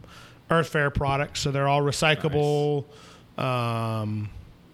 [0.51, 2.85] Earth Fair products, so they're all recyclable,
[3.39, 4.29] um,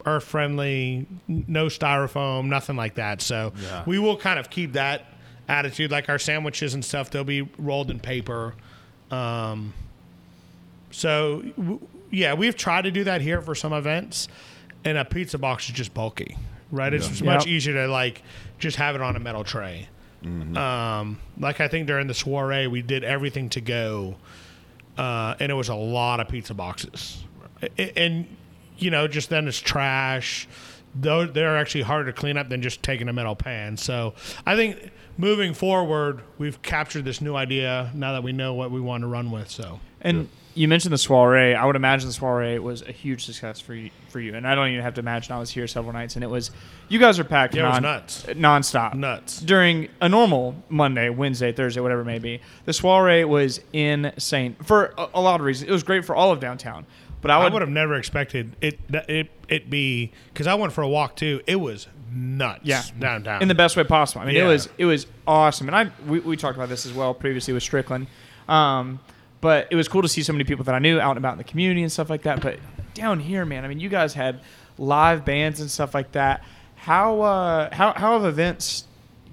[0.05, 3.21] earth friendly, no styrofoam, nothing like that.
[3.23, 3.83] So Yeah.
[3.87, 5.05] we will kind of keep that
[5.49, 5.91] attitude.
[5.93, 8.55] Like our sandwiches and stuff, they'll be rolled in paper.
[9.11, 9.73] Um,
[10.91, 11.81] so, w-
[12.17, 14.29] yeah, we've tried to do that here for some events,
[14.85, 16.37] and a pizza box is just bulky,
[16.71, 16.93] right?
[16.93, 17.27] It's Yeah.
[17.35, 17.53] much Yep.
[17.55, 18.23] easier to like
[18.59, 19.89] just have it on a metal tray.
[20.25, 24.17] Um, like I think during the soiree, we did everything to go,
[24.99, 27.23] uh, and it was a lot of pizza boxes,
[27.79, 28.27] A- and
[28.79, 30.49] you know, just then it's trash.
[30.99, 33.77] Though they're actually harder to clean up than just taking a metal pan.
[33.77, 34.15] So
[34.47, 38.81] I think moving forward, we've captured this new idea now that we know what we
[38.81, 39.51] want to run with.
[39.51, 41.55] So And you mentioned the soiree.
[41.55, 44.35] I would imagine the soiree was a huge success for you, for you.
[44.35, 45.35] And I don't even have to imagine.
[45.35, 46.51] I was here several nights, and it was.
[46.89, 47.55] You guys are packed.
[47.55, 48.25] Yeah, it was non, nuts.
[48.25, 48.95] Nonstop.
[48.95, 49.41] nuts.
[49.41, 54.95] During a normal Monday, Wednesday, Thursday, whatever it may be, the soiree was insane for
[54.97, 55.69] a, a lot of reasons.
[55.69, 56.87] It was great for all of downtown,
[57.21, 60.73] but I I would, would have never expected it it it be because I went
[60.73, 61.43] for a walk too.
[61.47, 62.61] It was nuts.
[62.65, 62.83] Yeah.
[62.99, 64.23] downtown in the best way possible.
[64.23, 66.95] I mean, it was it was awesome, and I we, we talked about this as
[66.95, 68.07] well previously with Strickland.
[68.49, 69.01] Um,
[69.41, 71.33] but it was cool to see so many people that I knew out and about
[71.33, 72.41] in the community and stuff like that.
[72.41, 72.59] But
[72.95, 74.41] down here, man, I mean, you guys had
[74.79, 76.43] live bands and stuff like that.
[76.77, 78.85] How uh, how how have events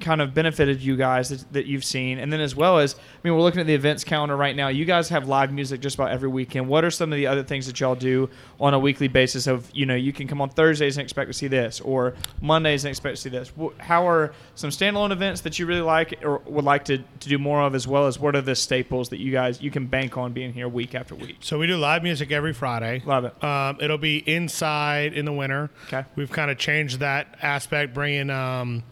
[0.04, 2.20] kind of benefited you guys that, that you've seen?
[2.20, 4.68] And then as well as, I mean, we're looking at the events calendar right now.
[4.68, 6.68] You guys have live music just about every weekend.
[6.68, 8.30] What are some of the other things that y'all do
[8.60, 9.47] on a weekly basis?
[9.47, 12.86] Of you know, you can come on Thursdays and expect to see this, or Mondays
[12.86, 13.51] and expect to see this.
[13.80, 17.39] How are some standalone events that you really like or would like to, to do
[17.39, 20.18] more of, as well as what are the staples that you guys you can bank
[20.18, 21.38] on being here week after week?
[21.39, 23.01] So we do live music every Friday.
[23.06, 23.43] Love it.
[23.43, 25.70] Um, it'll be inside in the winter.
[25.88, 26.06] Okay.
[26.16, 28.84] We've kind of changed that aspect, bringing, um,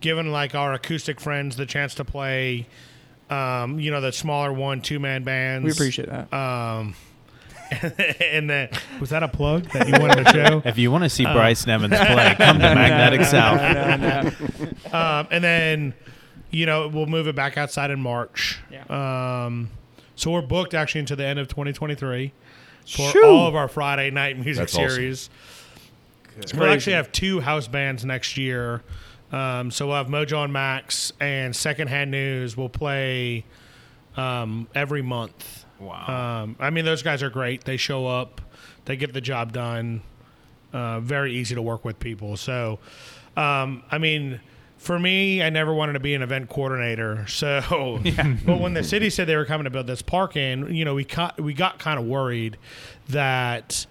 [0.00, 2.66] giving like our acoustic friends the chance to play
[3.28, 5.64] Um, you know, the smaller one, two man bands.
[5.64, 6.32] We appreciate that.
[6.32, 6.94] Um,
[8.20, 10.62] and then was that a plug that you wanted to show?
[10.64, 13.60] If you want to see Bryce Nevins play, come to Magnetic South.
[13.60, 14.22] No, no,
[14.92, 14.98] no.
[14.98, 15.94] um, and then,
[16.50, 18.58] you know, we'll move it back outside in March.
[18.72, 19.44] Yeah.
[19.44, 19.70] Um,
[20.16, 22.32] so we're booked actually into the end of 2023
[22.88, 23.22] for Shoo.
[23.24, 25.30] all of our Friday night music That's series.
[26.38, 28.82] It's We'll actually have two house bands next year.
[29.32, 33.44] Um, so we'll have Mojo and Max and Secondhand News will play
[34.16, 35.64] um, every month.
[35.78, 36.42] Wow.
[36.42, 37.64] Um, I mean, those guys are great.
[37.64, 38.40] They show up,
[38.84, 40.02] they get the job done.
[40.72, 42.36] Uh, very easy to work with people.
[42.36, 42.78] So,
[43.36, 44.40] um, I mean,
[44.76, 47.26] for me, I never wanted to be an event coordinator.
[47.28, 48.00] So,
[48.46, 50.94] but when the city said they were coming to build this park in, you know,
[50.94, 52.56] we got, we got kind of worried
[53.08, 53.86] that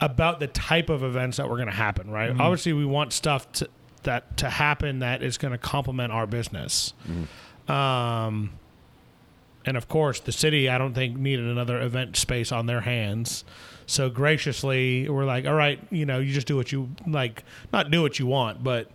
[0.00, 2.10] about the type of events that were going to happen.
[2.10, 2.30] Right?
[2.30, 3.68] Obviously, we want stuff to,
[4.06, 6.94] that to happen that is going to complement our business.
[7.68, 8.50] Um,
[9.64, 13.44] and of course, the city, I don't think, needed another event space on their hands.
[13.86, 17.90] So graciously, we're like, all right, you know, you just do what you like, not
[17.90, 18.90] do what you want, but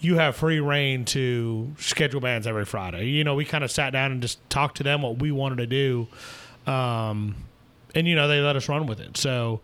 [0.00, 3.06] you have free reign to schedule bands every Friday.
[3.10, 5.58] You know, we kind of sat down and just talked to them what we wanted
[5.58, 6.08] to do.
[6.66, 7.36] Um,
[7.94, 9.16] and, you know, they let us run with it.
[9.16, 9.60] So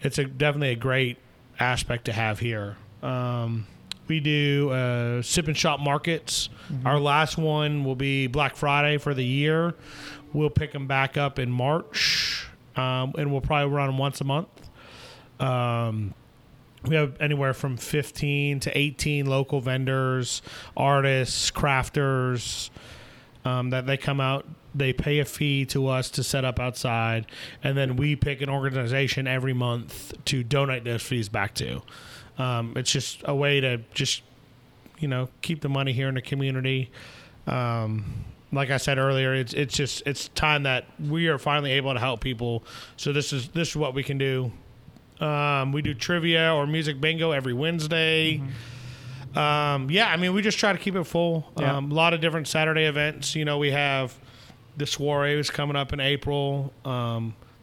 [0.00, 1.18] it's a, definitely a great
[1.60, 2.76] aspect to have here.
[3.02, 3.66] Um,
[4.08, 6.48] we do uh, sip and shop markets.
[6.84, 9.74] Our last one will be Black Friday for the year.
[10.32, 12.46] We'll pick them back up in March,
[12.76, 14.48] um, and we'll probably run them once a month.
[15.40, 16.14] Um,
[16.84, 20.42] we have anywhere from 15 to 18 local vendors,
[20.76, 22.70] artists, crafters
[23.44, 24.46] um, that they come out.
[24.74, 27.26] They pay a fee to us to set up outside,
[27.64, 31.82] and then we pick an organization every month to donate those fees back to.
[32.38, 34.22] Um, it's just a way to just,
[34.98, 36.90] you know, keep the money here in the community.
[37.46, 41.92] Um, like I said earlier, it's it's just it's time that we are finally able
[41.92, 42.64] to help people.
[42.96, 44.52] So this is this is what we can do.
[45.20, 48.40] Um, we do trivia or music bingo every Wednesday.
[49.34, 51.50] Um, yeah, I mean, we just try to keep it full.
[51.58, 51.76] Yeah.
[51.76, 53.34] Um, a lot of different Saturday events.
[53.34, 54.16] You know, we have
[54.76, 56.72] the soirees coming up in April.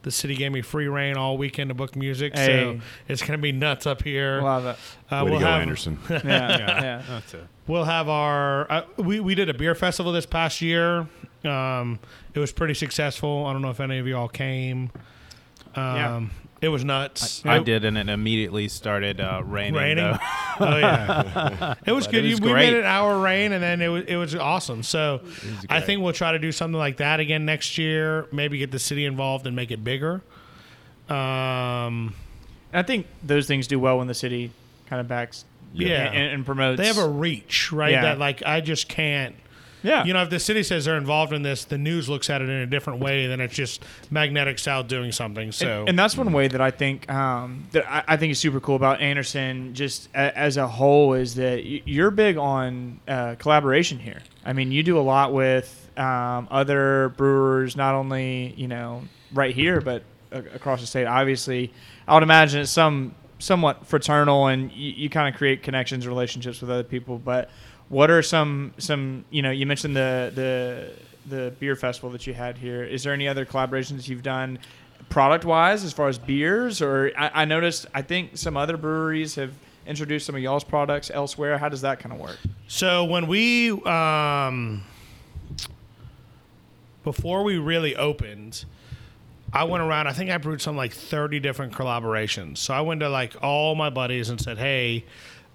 [0.06, 2.46] The city gave me free reign all weekend to book music, Hey.
[2.78, 4.40] so it's going to be nuts up here.
[4.42, 4.78] Love it.
[5.12, 5.98] Uh, Way we'll to go, have Anderson.
[6.10, 7.04] Yeah, yeah.
[7.10, 11.08] That's a, we'll have our uh, we we did a beer festival this past year.
[11.44, 11.98] Um,
[12.36, 13.46] it was pretty successful.
[13.48, 14.92] I don't know if any of you all came.
[15.76, 16.22] Um, Yeah.
[16.66, 17.46] It was nuts.
[17.46, 19.76] I It- did, and it immediately started uh, raining.
[19.76, 20.04] Raining?
[20.04, 20.18] though.
[20.58, 22.26] Oh yeah, it was But good.
[22.26, 22.72] it was we great.
[22.72, 24.84] made an hour rain, and then it was it was awesome.
[24.84, 25.20] So
[25.70, 28.28] I think we'll try to do something like that again next year.
[28.32, 30.22] Maybe get the city involved and make it bigger.
[31.10, 32.14] Um,
[32.74, 34.52] I think those things do well when the city
[34.88, 36.10] kind of backs Yeah.
[36.12, 36.80] and, and promotes.
[36.80, 37.92] they have a reach, right?
[37.92, 38.02] Yeah.
[38.02, 39.36] That like I just can't.
[39.86, 40.04] Yeah.
[40.04, 42.50] You know, if the city says they're involved in this, the news looks at it
[42.50, 45.52] in a different way than it's just Magnetic South doing something.
[45.52, 48.40] So And, and that's one way that I think um, that I, I think is
[48.40, 53.36] super cool about Anderson, just a, as a whole, is that you're big on uh,
[53.36, 54.22] collaboration here.
[54.44, 59.54] I mean, you do a lot with um, other brewers, not only you know right
[59.54, 61.06] here, but a- across the state.
[61.06, 61.72] Obviously,
[62.08, 66.14] I would imagine it's some somewhat fraternal, and you, you kind of create connections, and
[66.14, 67.18] relationships with other people.
[67.18, 67.50] But
[67.90, 70.92] what are some some you know you mentioned the the
[71.28, 72.84] the beer festival that you had here.
[72.84, 74.60] Is there any other collaborations you've done
[75.10, 76.82] product wise as far as beers?
[76.82, 79.54] Or I, I noticed I think some other breweries have
[79.88, 81.58] introduced some of y'all's products elsewhere.
[81.58, 82.38] How does that kind of work?
[82.68, 84.84] So when we um,
[87.04, 88.66] before we really opened,
[89.54, 90.08] I went around.
[90.08, 92.58] I think I brewed some like thirty different collaborations.
[92.58, 95.06] So I went to like all my buddies and said, "Hey,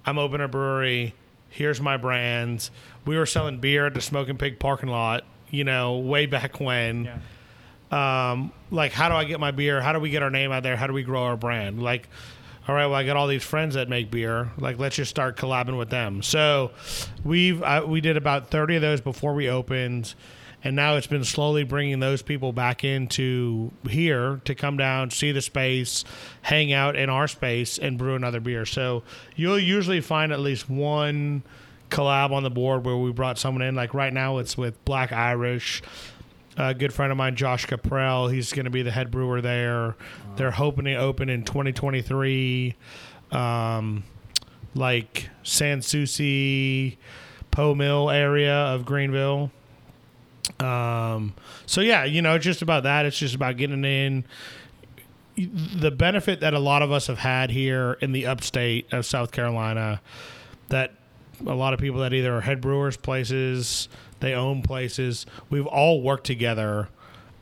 [0.07, 1.15] I'm opening a brewery.
[1.51, 2.71] Here's my brands."
[3.05, 5.25] We were selling beer at the Smoking Pig parking lot.
[5.51, 7.09] You know, way back when.
[7.91, 9.81] um, like how do I get my beer?
[9.81, 10.77] How do we get our name out there?
[10.77, 11.83] How do we grow our brand?
[11.83, 12.09] Like,
[12.69, 14.51] all right, well, I got all these friends that make beer.
[14.59, 16.23] Like, let's just start collabing with them.
[16.23, 16.71] So,
[17.25, 20.15] we've I, we did about thirty of those before we opened,
[20.63, 25.33] and now it's been slowly bringing those people back into here to come down, see
[25.33, 26.05] the space,
[26.43, 28.67] hang out in our space, and brew another beer.
[28.67, 29.03] So,
[29.37, 31.43] you'll usually find at least one
[31.91, 33.75] collab on the board where we brought someone in.
[33.75, 35.83] Like right now, it's with Black Irish
[36.57, 38.33] a good friend of mine, Josh Caprell.
[38.33, 39.97] He's going to be the head brewer there.
[40.37, 42.75] They're hoping to open in 2023.
[43.33, 44.05] Um,
[44.75, 46.99] like Sans Souci,
[47.51, 49.51] Poe Mill area of Greenville.
[50.61, 51.35] Um,
[51.67, 53.07] so yeah, you know, it's just about that.
[53.07, 54.25] It's just about getting in.
[55.37, 59.33] The benefit that a lot of us have had here in the upstate of South
[59.33, 60.01] Carolina,
[60.69, 60.93] that
[61.47, 63.89] a lot of people that either are head brewers places,
[64.19, 65.25] they own places.
[65.49, 66.89] We've all worked together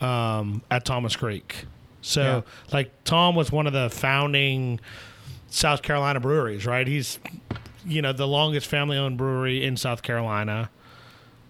[0.00, 1.64] um, at Thomas Creek.
[2.00, 2.40] So, Yeah.
[2.72, 4.78] like, Tom was one of the founding
[5.48, 6.86] South Carolina breweries, right?
[6.86, 7.18] He's,
[7.84, 10.70] you know, the longest family owned brewery in South Carolina.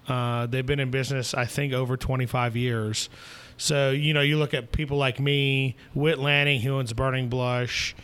[0.09, 3.09] Uh, they've been in business, I think, over 25 years.
[3.59, 7.95] So, you know, you look at people like me, Whit Lanning, who owns Burning Blush,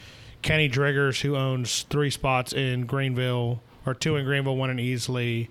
[0.43, 5.49] Kenny Driggers, who owns three spots in Greenville, or two in Greenville, one in Easley.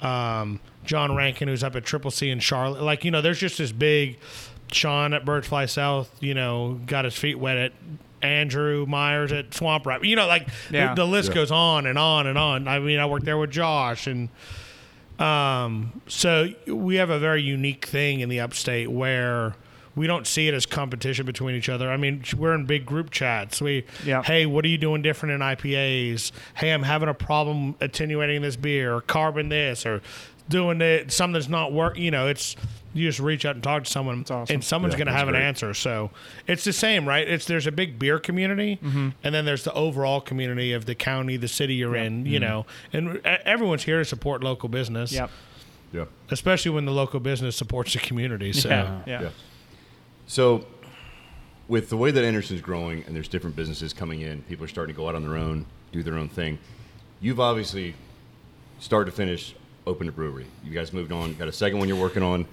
[0.00, 2.82] Um, John Rankin, who's up at Triple C in Charlotte.
[2.82, 4.18] Like, you know, there's just this big
[4.72, 7.72] Sean at Birds Fly South, you know, got his feet wet at
[8.22, 10.06] Andrew Myers at Swamp Rabbit.
[10.06, 10.94] You know, like Yeah.
[10.94, 11.34] the, the list Yeah.
[11.36, 12.68] goes on and on and on.
[12.68, 14.28] I mean, I worked there with Josh and
[15.20, 19.54] um, so we have a very unique thing in the upstate where
[19.96, 21.90] we don't see it as competition between each other.
[21.90, 23.60] I mean, we're in big group chats.
[23.60, 24.22] We, Yeah.
[24.22, 26.32] hey, what are you doing different in IPAs?
[26.54, 30.00] Hey, I'm having a problem attenuating this beer, or carbon this, or
[30.48, 31.98] doing it something that's not work.
[31.98, 32.56] You know, it's
[32.92, 34.54] you just reach out and talk to someone, awesome.
[34.54, 35.74] and someone's Yeah, going to that's have an answer.
[35.74, 36.10] So
[36.46, 37.26] it's the same, right?
[37.28, 39.10] It's there's a big beer community, mm-hmm.
[39.22, 42.26] and then there's the overall community of the county, the city you're in.
[42.26, 42.48] You mm-hmm.
[42.48, 45.30] know, and e- everyone's here to support local business Yep.
[45.92, 46.04] Yeah.
[46.30, 48.52] especially when the local business supports the community.
[48.52, 49.00] So Yeah.
[49.06, 49.22] Yeah.
[49.22, 49.28] Yeah.
[50.26, 50.64] So,
[51.66, 54.94] with the way that Anderson's growing and there's different businesses coming in, people are starting
[54.94, 56.58] to go out on their own, do their own thing.
[57.20, 57.94] You've obviously,
[58.78, 59.54] start to finish,
[59.86, 60.46] opened a brewery.
[60.64, 61.34] You guys moved on.
[61.34, 62.46] Got a second one you're working on.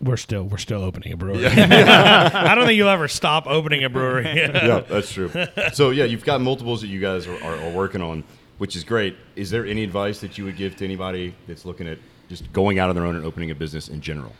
[0.00, 1.46] we're still we're still opening a brewery.
[1.46, 4.24] I don't think you'll ever stop opening a brewery.
[4.36, 5.30] yeah, that's true.
[5.72, 8.24] So yeah, you've got multiples that you guys are, are, are working on,
[8.58, 9.16] which is great.
[9.36, 11.98] Is there any advice that you would give to anybody that's looking at
[12.28, 14.32] just going out on their own and opening a business in general?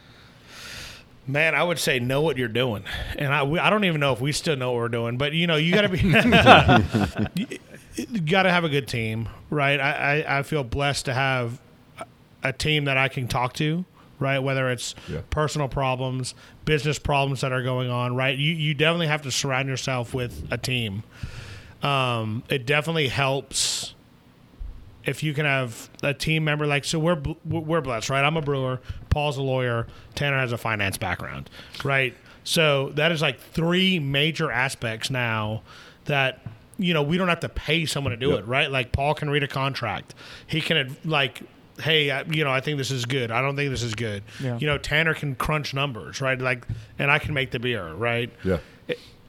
[1.26, 2.84] Man, I would say know what you're doing,
[3.16, 5.16] and I we, I don't even know if we still know what we're doing.
[5.16, 5.98] But you know, you got to be
[7.40, 7.58] you,
[7.96, 9.80] you got to have a good team, right?
[9.80, 11.58] I, I I feel blessed to have
[12.44, 13.84] a team that I can talk to,
[14.20, 14.38] right?
[14.38, 15.20] Whether it's Yeah.
[15.30, 16.34] personal problems,
[16.64, 18.36] business problems that are going on, right?
[18.38, 21.02] You you definitely have to surround yourself with a team.
[21.82, 23.94] Um, it definitely helps
[25.04, 28.40] if you can have a team member like so we're we're blessed right i'm a
[28.40, 28.80] brewer
[29.10, 31.50] paul's a lawyer tanner has a finance background
[31.84, 35.60] right so that is like three major aspects now
[36.06, 36.40] that
[36.78, 38.38] you know we don't have to pay someone to do Yep.
[38.38, 40.14] it right like paul can read a contract
[40.46, 41.42] he can like
[41.80, 44.22] hey I, you know i think this is good i don't think this is good
[44.40, 44.58] Yeah.
[44.58, 46.66] you know tanner can crunch numbers right like
[46.98, 48.58] and i can make the beer right Yeah.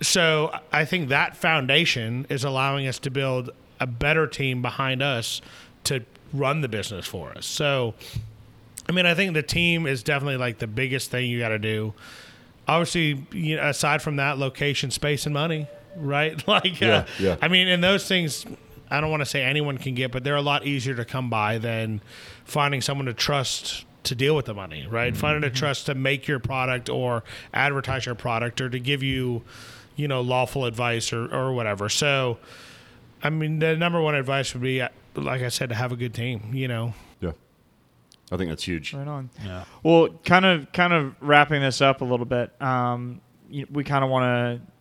[0.01, 5.41] so I think that foundation is allowing us to build a better team behind us
[5.85, 7.45] to run the business for us.
[7.45, 7.93] So,
[8.89, 11.59] I mean, I think the team is definitely like the biggest thing you got to
[11.59, 11.93] do.
[12.67, 16.45] Obviously, you know, aside from that, location, space, and money, right?
[16.47, 17.35] Like, Yeah, uh, yeah.
[17.41, 18.45] I mean, and those things,
[18.89, 21.29] I don't want to say anyone can get, but they're a lot easier to come
[21.29, 22.01] by than
[22.43, 25.15] finding someone to trust to deal with the money, right?
[25.17, 27.23] Finding a trust to make your product or
[27.53, 29.41] advertise your product or to give you,
[29.95, 31.89] you know, lawful advice or, or whatever.
[31.89, 32.37] So,
[33.23, 35.95] I mean, the number one advice would be, uh, like I said, to have a
[35.95, 36.93] good team, you know.
[37.19, 37.31] Yeah.
[38.31, 38.93] I think that's huge.
[38.93, 39.31] Right on.
[39.43, 39.63] Yeah.
[39.81, 42.51] Well, kind of, kind of wrapping this up a little bit.
[42.61, 43.21] Um,
[43.71, 44.23] we kind of want
[44.61, 44.71] to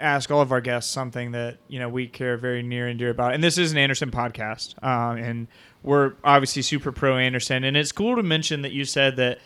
[0.00, 3.10] ask all of our guests something that you know we care very near and dear
[3.10, 5.48] about, and this is an Anderson podcast, um, and
[5.82, 9.38] we're obviously super pro Anderson, and it's cool to mention that you said that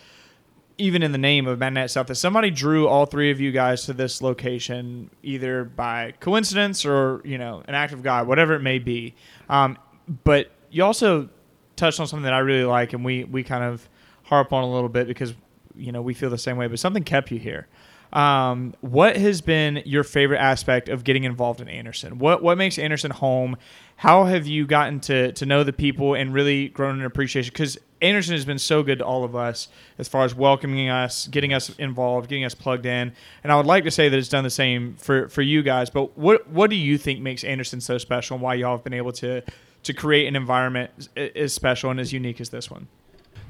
[0.78, 3.84] even in the name of Magnetic South, that somebody drew all three of you guys
[3.86, 8.60] to this location either by coincidence or you know an act of God, whatever it
[8.60, 9.14] may be.
[9.48, 9.78] Um,
[10.24, 11.28] but you also
[11.76, 13.88] touched on something that I really like, and we we kind of
[14.24, 15.34] harp on a little bit because
[15.74, 16.66] you know we feel the same way.
[16.66, 17.68] But something kept you here.
[18.12, 22.18] Um, what has been your favorite aspect of getting involved in Anderson?
[22.18, 23.56] What what makes Anderson home?
[23.96, 27.52] How have you gotten to to know the people and really grown an appreciation?
[27.52, 31.26] Because Anderson has been so good to all of us as far as welcoming us,
[31.28, 33.12] getting us involved, getting us plugged in.
[33.44, 35.88] And I would like to say that it's done the same for for you guys.
[35.88, 38.92] But what what do you think makes Anderson so special, and why y'all have been
[38.92, 39.42] able to
[39.84, 42.88] to create an environment as, as special and as unique as this one?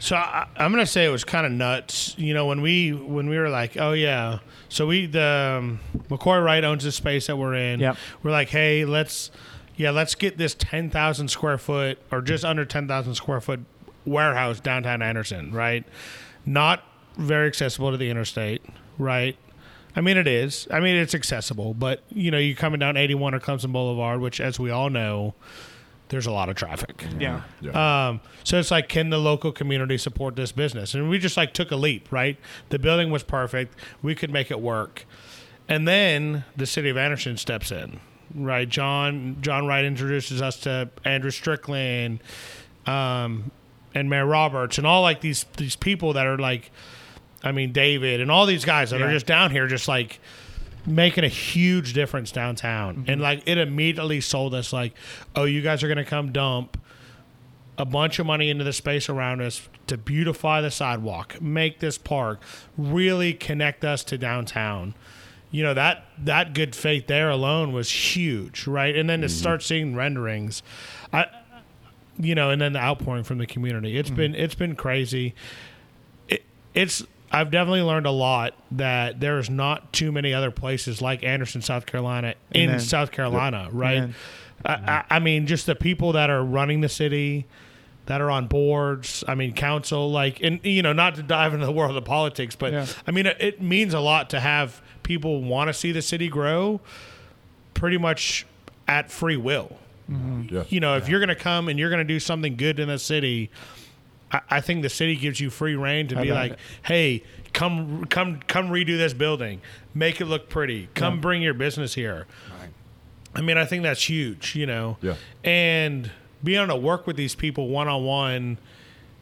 [0.03, 2.17] So I, I'm gonna say it was kind of nuts.
[2.19, 5.79] You know, when we when we were like, oh yeah, so we the um,
[6.09, 7.79] McCoy Wright owns the space that we're in.
[7.79, 7.97] Yep.
[8.25, 9.31] We're like, hey, let's
[9.77, 13.61] yeah, let's get this ten thousand square foot or just under ten thousand square foot
[14.05, 15.85] warehouse downtown Anderson, right?
[16.45, 16.83] Not
[17.17, 18.65] very accessible to the interstate,
[18.99, 19.37] right?
[19.95, 20.67] I mean, it is.
[20.73, 24.41] I mean, it's accessible, but you know, you're coming down 81 or Clemson Boulevard, which,
[24.41, 25.35] as we all know,
[26.13, 27.05] there's a lot of traffic.
[27.19, 27.43] Yeah.
[27.61, 28.09] Yeah.
[28.09, 30.95] Um, so it's like, can the local community support this business?
[30.95, 32.37] And we just like took a leap, right?
[32.69, 33.75] The building was perfect.
[34.03, 35.05] We could make it work.
[35.69, 37.99] And then the city of Anderson steps in,
[38.35, 38.69] right?
[38.69, 42.21] John John Wright introduces us to Andrew Strickland.
[42.87, 43.51] um,
[43.95, 46.71] and Mayor Roberts and all like these these people that are like,
[47.45, 50.19] I mean David and all these guys that are just down here, just like
[50.87, 52.97] making a huge difference downtown.
[52.97, 53.21] And mm-hmm.
[53.23, 54.95] like it immediately sold us like,
[55.37, 56.79] oh, you guys are gonna come dump
[57.79, 61.99] a bunch of money into the space around us to beautify the sidewalk, make this
[61.99, 62.41] park,
[62.77, 64.95] really connect us to downtown.
[65.51, 68.97] You know that that good faith there alone was huge, right?
[68.97, 69.37] And then to mm-hmm.
[69.37, 70.63] start seeing renderings,
[71.13, 71.27] I,
[72.19, 73.99] you know, and then the outpouring from the community.
[73.99, 74.17] It's mm-hmm.
[74.17, 75.35] been it's been crazy.
[76.29, 81.01] It, it's I've definitely learned a lot that there is not too many other places
[81.01, 82.81] like Anderson, South Carolina, in Amen.
[82.81, 83.97] South Carolina, right?
[83.99, 84.15] Amen.
[84.65, 87.47] I, I, I mean, just the people that are running the city,
[88.07, 89.25] that are on boards.
[89.27, 92.57] I mean, council, like, and you know, not to dive into the world of politics,
[92.57, 92.87] but Yeah.
[93.07, 96.29] I mean, it, it means a lot to have people want to see the city
[96.29, 96.81] grow,
[97.75, 98.47] pretty much
[98.89, 99.79] at free will.
[100.09, 100.65] Yeah.
[100.69, 102.89] You know, if you're going to come and you're going to do something good in
[102.89, 103.51] the city,
[104.33, 106.59] I, I think the city gives you free reign to be like, it?
[106.85, 107.23] hey,
[107.53, 109.61] come, come, come redo this building,
[109.95, 112.27] make it look pretty, come bring your business here.
[113.35, 114.99] I mean, I think that's huge, you know.
[115.01, 115.15] Yeah.
[115.43, 116.11] And
[116.45, 118.59] being able to work with these people one on one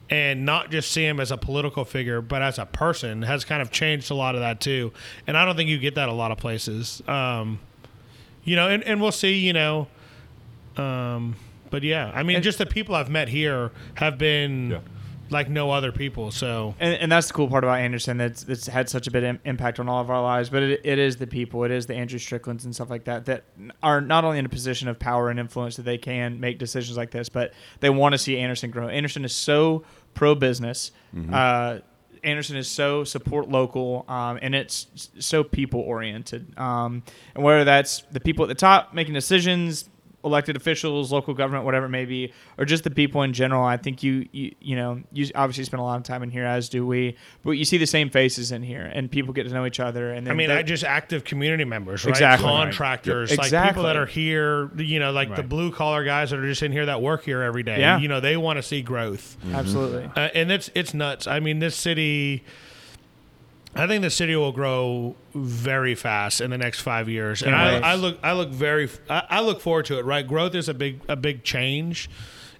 [0.08, 3.62] and not just see him as a political figure, but as a person has kind
[3.62, 4.92] of changed a lot of that too.
[5.28, 7.00] And I don't think you get that a lot of places.
[7.06, 7.60] Um,
[8.42, 9.86] you know, and, and we'll see, you know.
[10.76, 11.36] Um,
[11.70, 14.78] but yeah, I mean, And- just the people I've met here have been Yeah.
[15.30, 16.30] Like no other people.
[16.30, 18.16] So And, and that's the cool part about Anderson.
[18.16, 20.50] That's that's had such a big im- impact on all of our lives.
[20.50, 21.64] But it, it is the people.
[21.64, 23.44] It is the Andrew Stricklands and stuff like that that
[23.82, 26.96] are not only in a position of power and influence that they can make decisions
[26.96, 28.88] like this, but they want to see Anderson grow.
[28.88, 30.92] Anderson is so pro business.
[31.34, 31.80] Uh,
[32.22, 36.58] Anderson is so support local, um, and it's so people oriented.
[36.58, 37.02] Um,
[37.34, 39.88] and whether that's the people at the top making decisions,
[40.24, 43.64] elected officials, local government, whatever it may be, or just the people in general.
[43.64, 46.44] I think you you you know you obviously spend a lot of time in here,
[46.44, 49.54] as do we, but you see the same faces in here, and people get to
[49.54, 50.12] know each other.
[50.12, 52.10] And I mean, I just active community members, right?
[52.10, 52.46] Exactly.
[52.46, 52.62] Right.
[52.64, 53.38] Contractors, Yep.
[53.38, 56.62] like people that are here, you know, like the blue collar guys that are just
[56.62, 57.80] in here that work here every day.
[57.80, 57.98] Yeah.
[57.98, 59.36] You know, they want to see growth.
[59.52, 60.10] absolutely.
[60.16, 61.26] Uh, and it's it's nuts.
[61.26, 62.44] I mean, this city.
[63.74, 67.92] I think the city will grow very fast in the next five years, and I.
[67.92, 70.04] I look I look very I, I look forward to it.
[70.04, 72.10] Right, growth is a big a big change,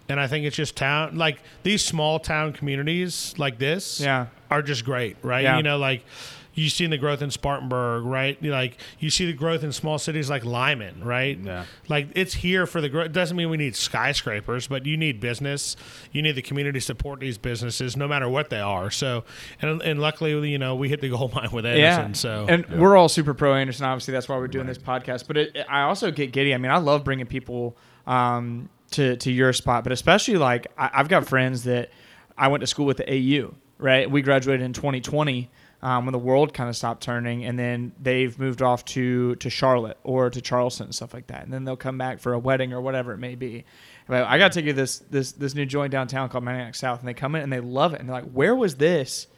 [0.09, 4.27] and I think it's just town like these small town communities like this Yeah.
[4.51, 5.17] are just great.
[5.23, 5.57] Right, Yeah.
[5.57, 6.05] you know like.
[6.55, 8.43] You've seen the growth in Spartanburg, right?
[8.43, 11.39] Like you see the growth in small cities like Lyman, right?
[11.39, 11.65] Yeah.
[11.89, 13.07] Like it's here for the growth.
[13.07, 15.77] It doesn't mean we need skyscrapers, but you need business.
[16.13, 18.91] You need the community to support these businesses, no matter what they are.
[18.91, 19.25] So,
[19.63, 22.11] and and luckily, you know, we hit the gold mine with Anderson.
[22.11, 22.13] Yeah.
[22.13, 23.87] So, and we're all super pro Anderson.
[23.87, 25.27] Obviously, that's why we're doing this podcast.
[25.27, 26.55] But it, I also get giddy.
[26.55, 27.77] I mean, I love bringing people
[28.07, 31.91] um, to to your spot, but especially like I, I've got friends that
[32.37, 33.55] I went to school with the AU.
[33.79, 35.49] Right, we graduated in 2020
[35.83, 39.51] um, when the world kind of stopped turning, and then they've moved off to to
[39.51, 41.45] Charlotte or to Charleston and stuff like that.
[41.45, 43.65] And then they'll come back for a wedding or whatever it may be.
[44.07, 46.99] But I got to take you this this this new joint downtown called Magnetic South,
[46.99, 49.29] and they come in and they love it, and they're like, "Where was this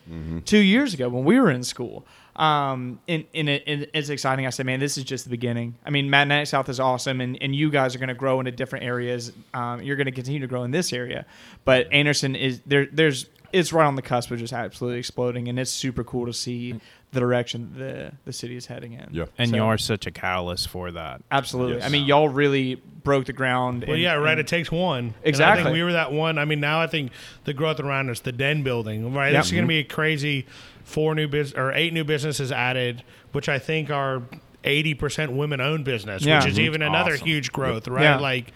[0.45, 4.47] two years ago when we were in school?" Um, and, and, it, and it's exciting.
[4.47, 7.37] I said, "Man, this is just the beginning." I mean, Magnetic South is awesome, and,
[7.43, 9.33] and you guys are going to grow into different areas.
[9.53, 11.27] Um, you're going to continue to grow in this area,
[11.67, 12.87] but Anderson is there.
[12.91, 16.33] There's it's right on the cusp of just absolutely exploding, and it's super cool to
[16.33, 16.81] see
[17.13, 19.09] the direction the the city is heading in.
[19.13, 19.27] Yeah.
[19.37, 21.23] And So- you are such a catalyst for that.
[21.31, 21.77] Absolutely.
[21.77, 21.85] Yes.
[21.85, 23.85] I mean, y'all really broke the ground.
[23.87, 24.33] well, and- yeah, right.
[24.33, 24.99] and- It takes one.
[24.99, 25.65] And I Exactly.
[25.65, 26.39] think we were that one.
[26.39, 27.13] I mean, now I think
[27.45, 29.33] the growth around us, the Den building, right?
[29.33, 29.41] Yep.
[29.41, 29.87] This is going to mm-hmm.
[29.89, 30.47] be a crazy
[30.85, 34.23] four new business or eight new businesses added, which I think are
[34.65, 36.39] eighty percent women owned business, Yeah.
[36.39, 36.67] which is mm-hmm.
[36.67, 37.27] even another Awesome.
[37.27, 38.03] huge growth, right?
[38.05, 38.19] Yeah.
[38.19, 38.53] Like,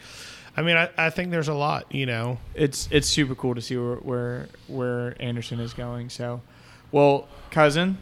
[0.57, 2.39] I mean, I, I think there's a lot, you know.
[2.55, 6.09] it's it's super cool to see where where, where Anderson is going.
[6.09, 6.41] So,
[6.93, 7.97] well, Cuzzin,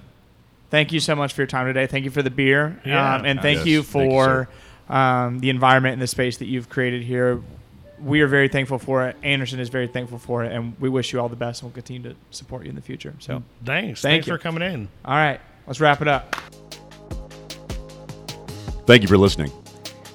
[0.70, 1.86] thank you so much for your time today.
[1.88, 3.16] Thank you for the beer, Yeah.
[3.16, 4.48] um, and thank Yes, you thank you, for
[4.88, 7.40] um, the environment and the space that you've created here.
[8.00, 9.16] We are very thankful for it.
[9.22, 11.62] Anderson is very thankful for it, and we wish you all the best.
[11.62, 13.14] and We'll continue to support you in the future.
[13.18, 14.00] So, Thanks.
[14.02, 14.34] Thank Thanks you.
[14.34, 14.88] for coming in.
[15.04, 16.36] all right, let's wrap it up.
[18.86, 19.50] Thank you for listening.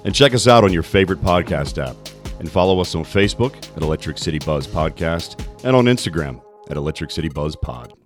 [0.05, 1.95] And check us out on your favorite podcast app.
[2.39, 7.11] And follow us on Facebook at Electric City Buzz Podcast and on Instagram at Electric
[7.11, 7.98] City Buzz Pod.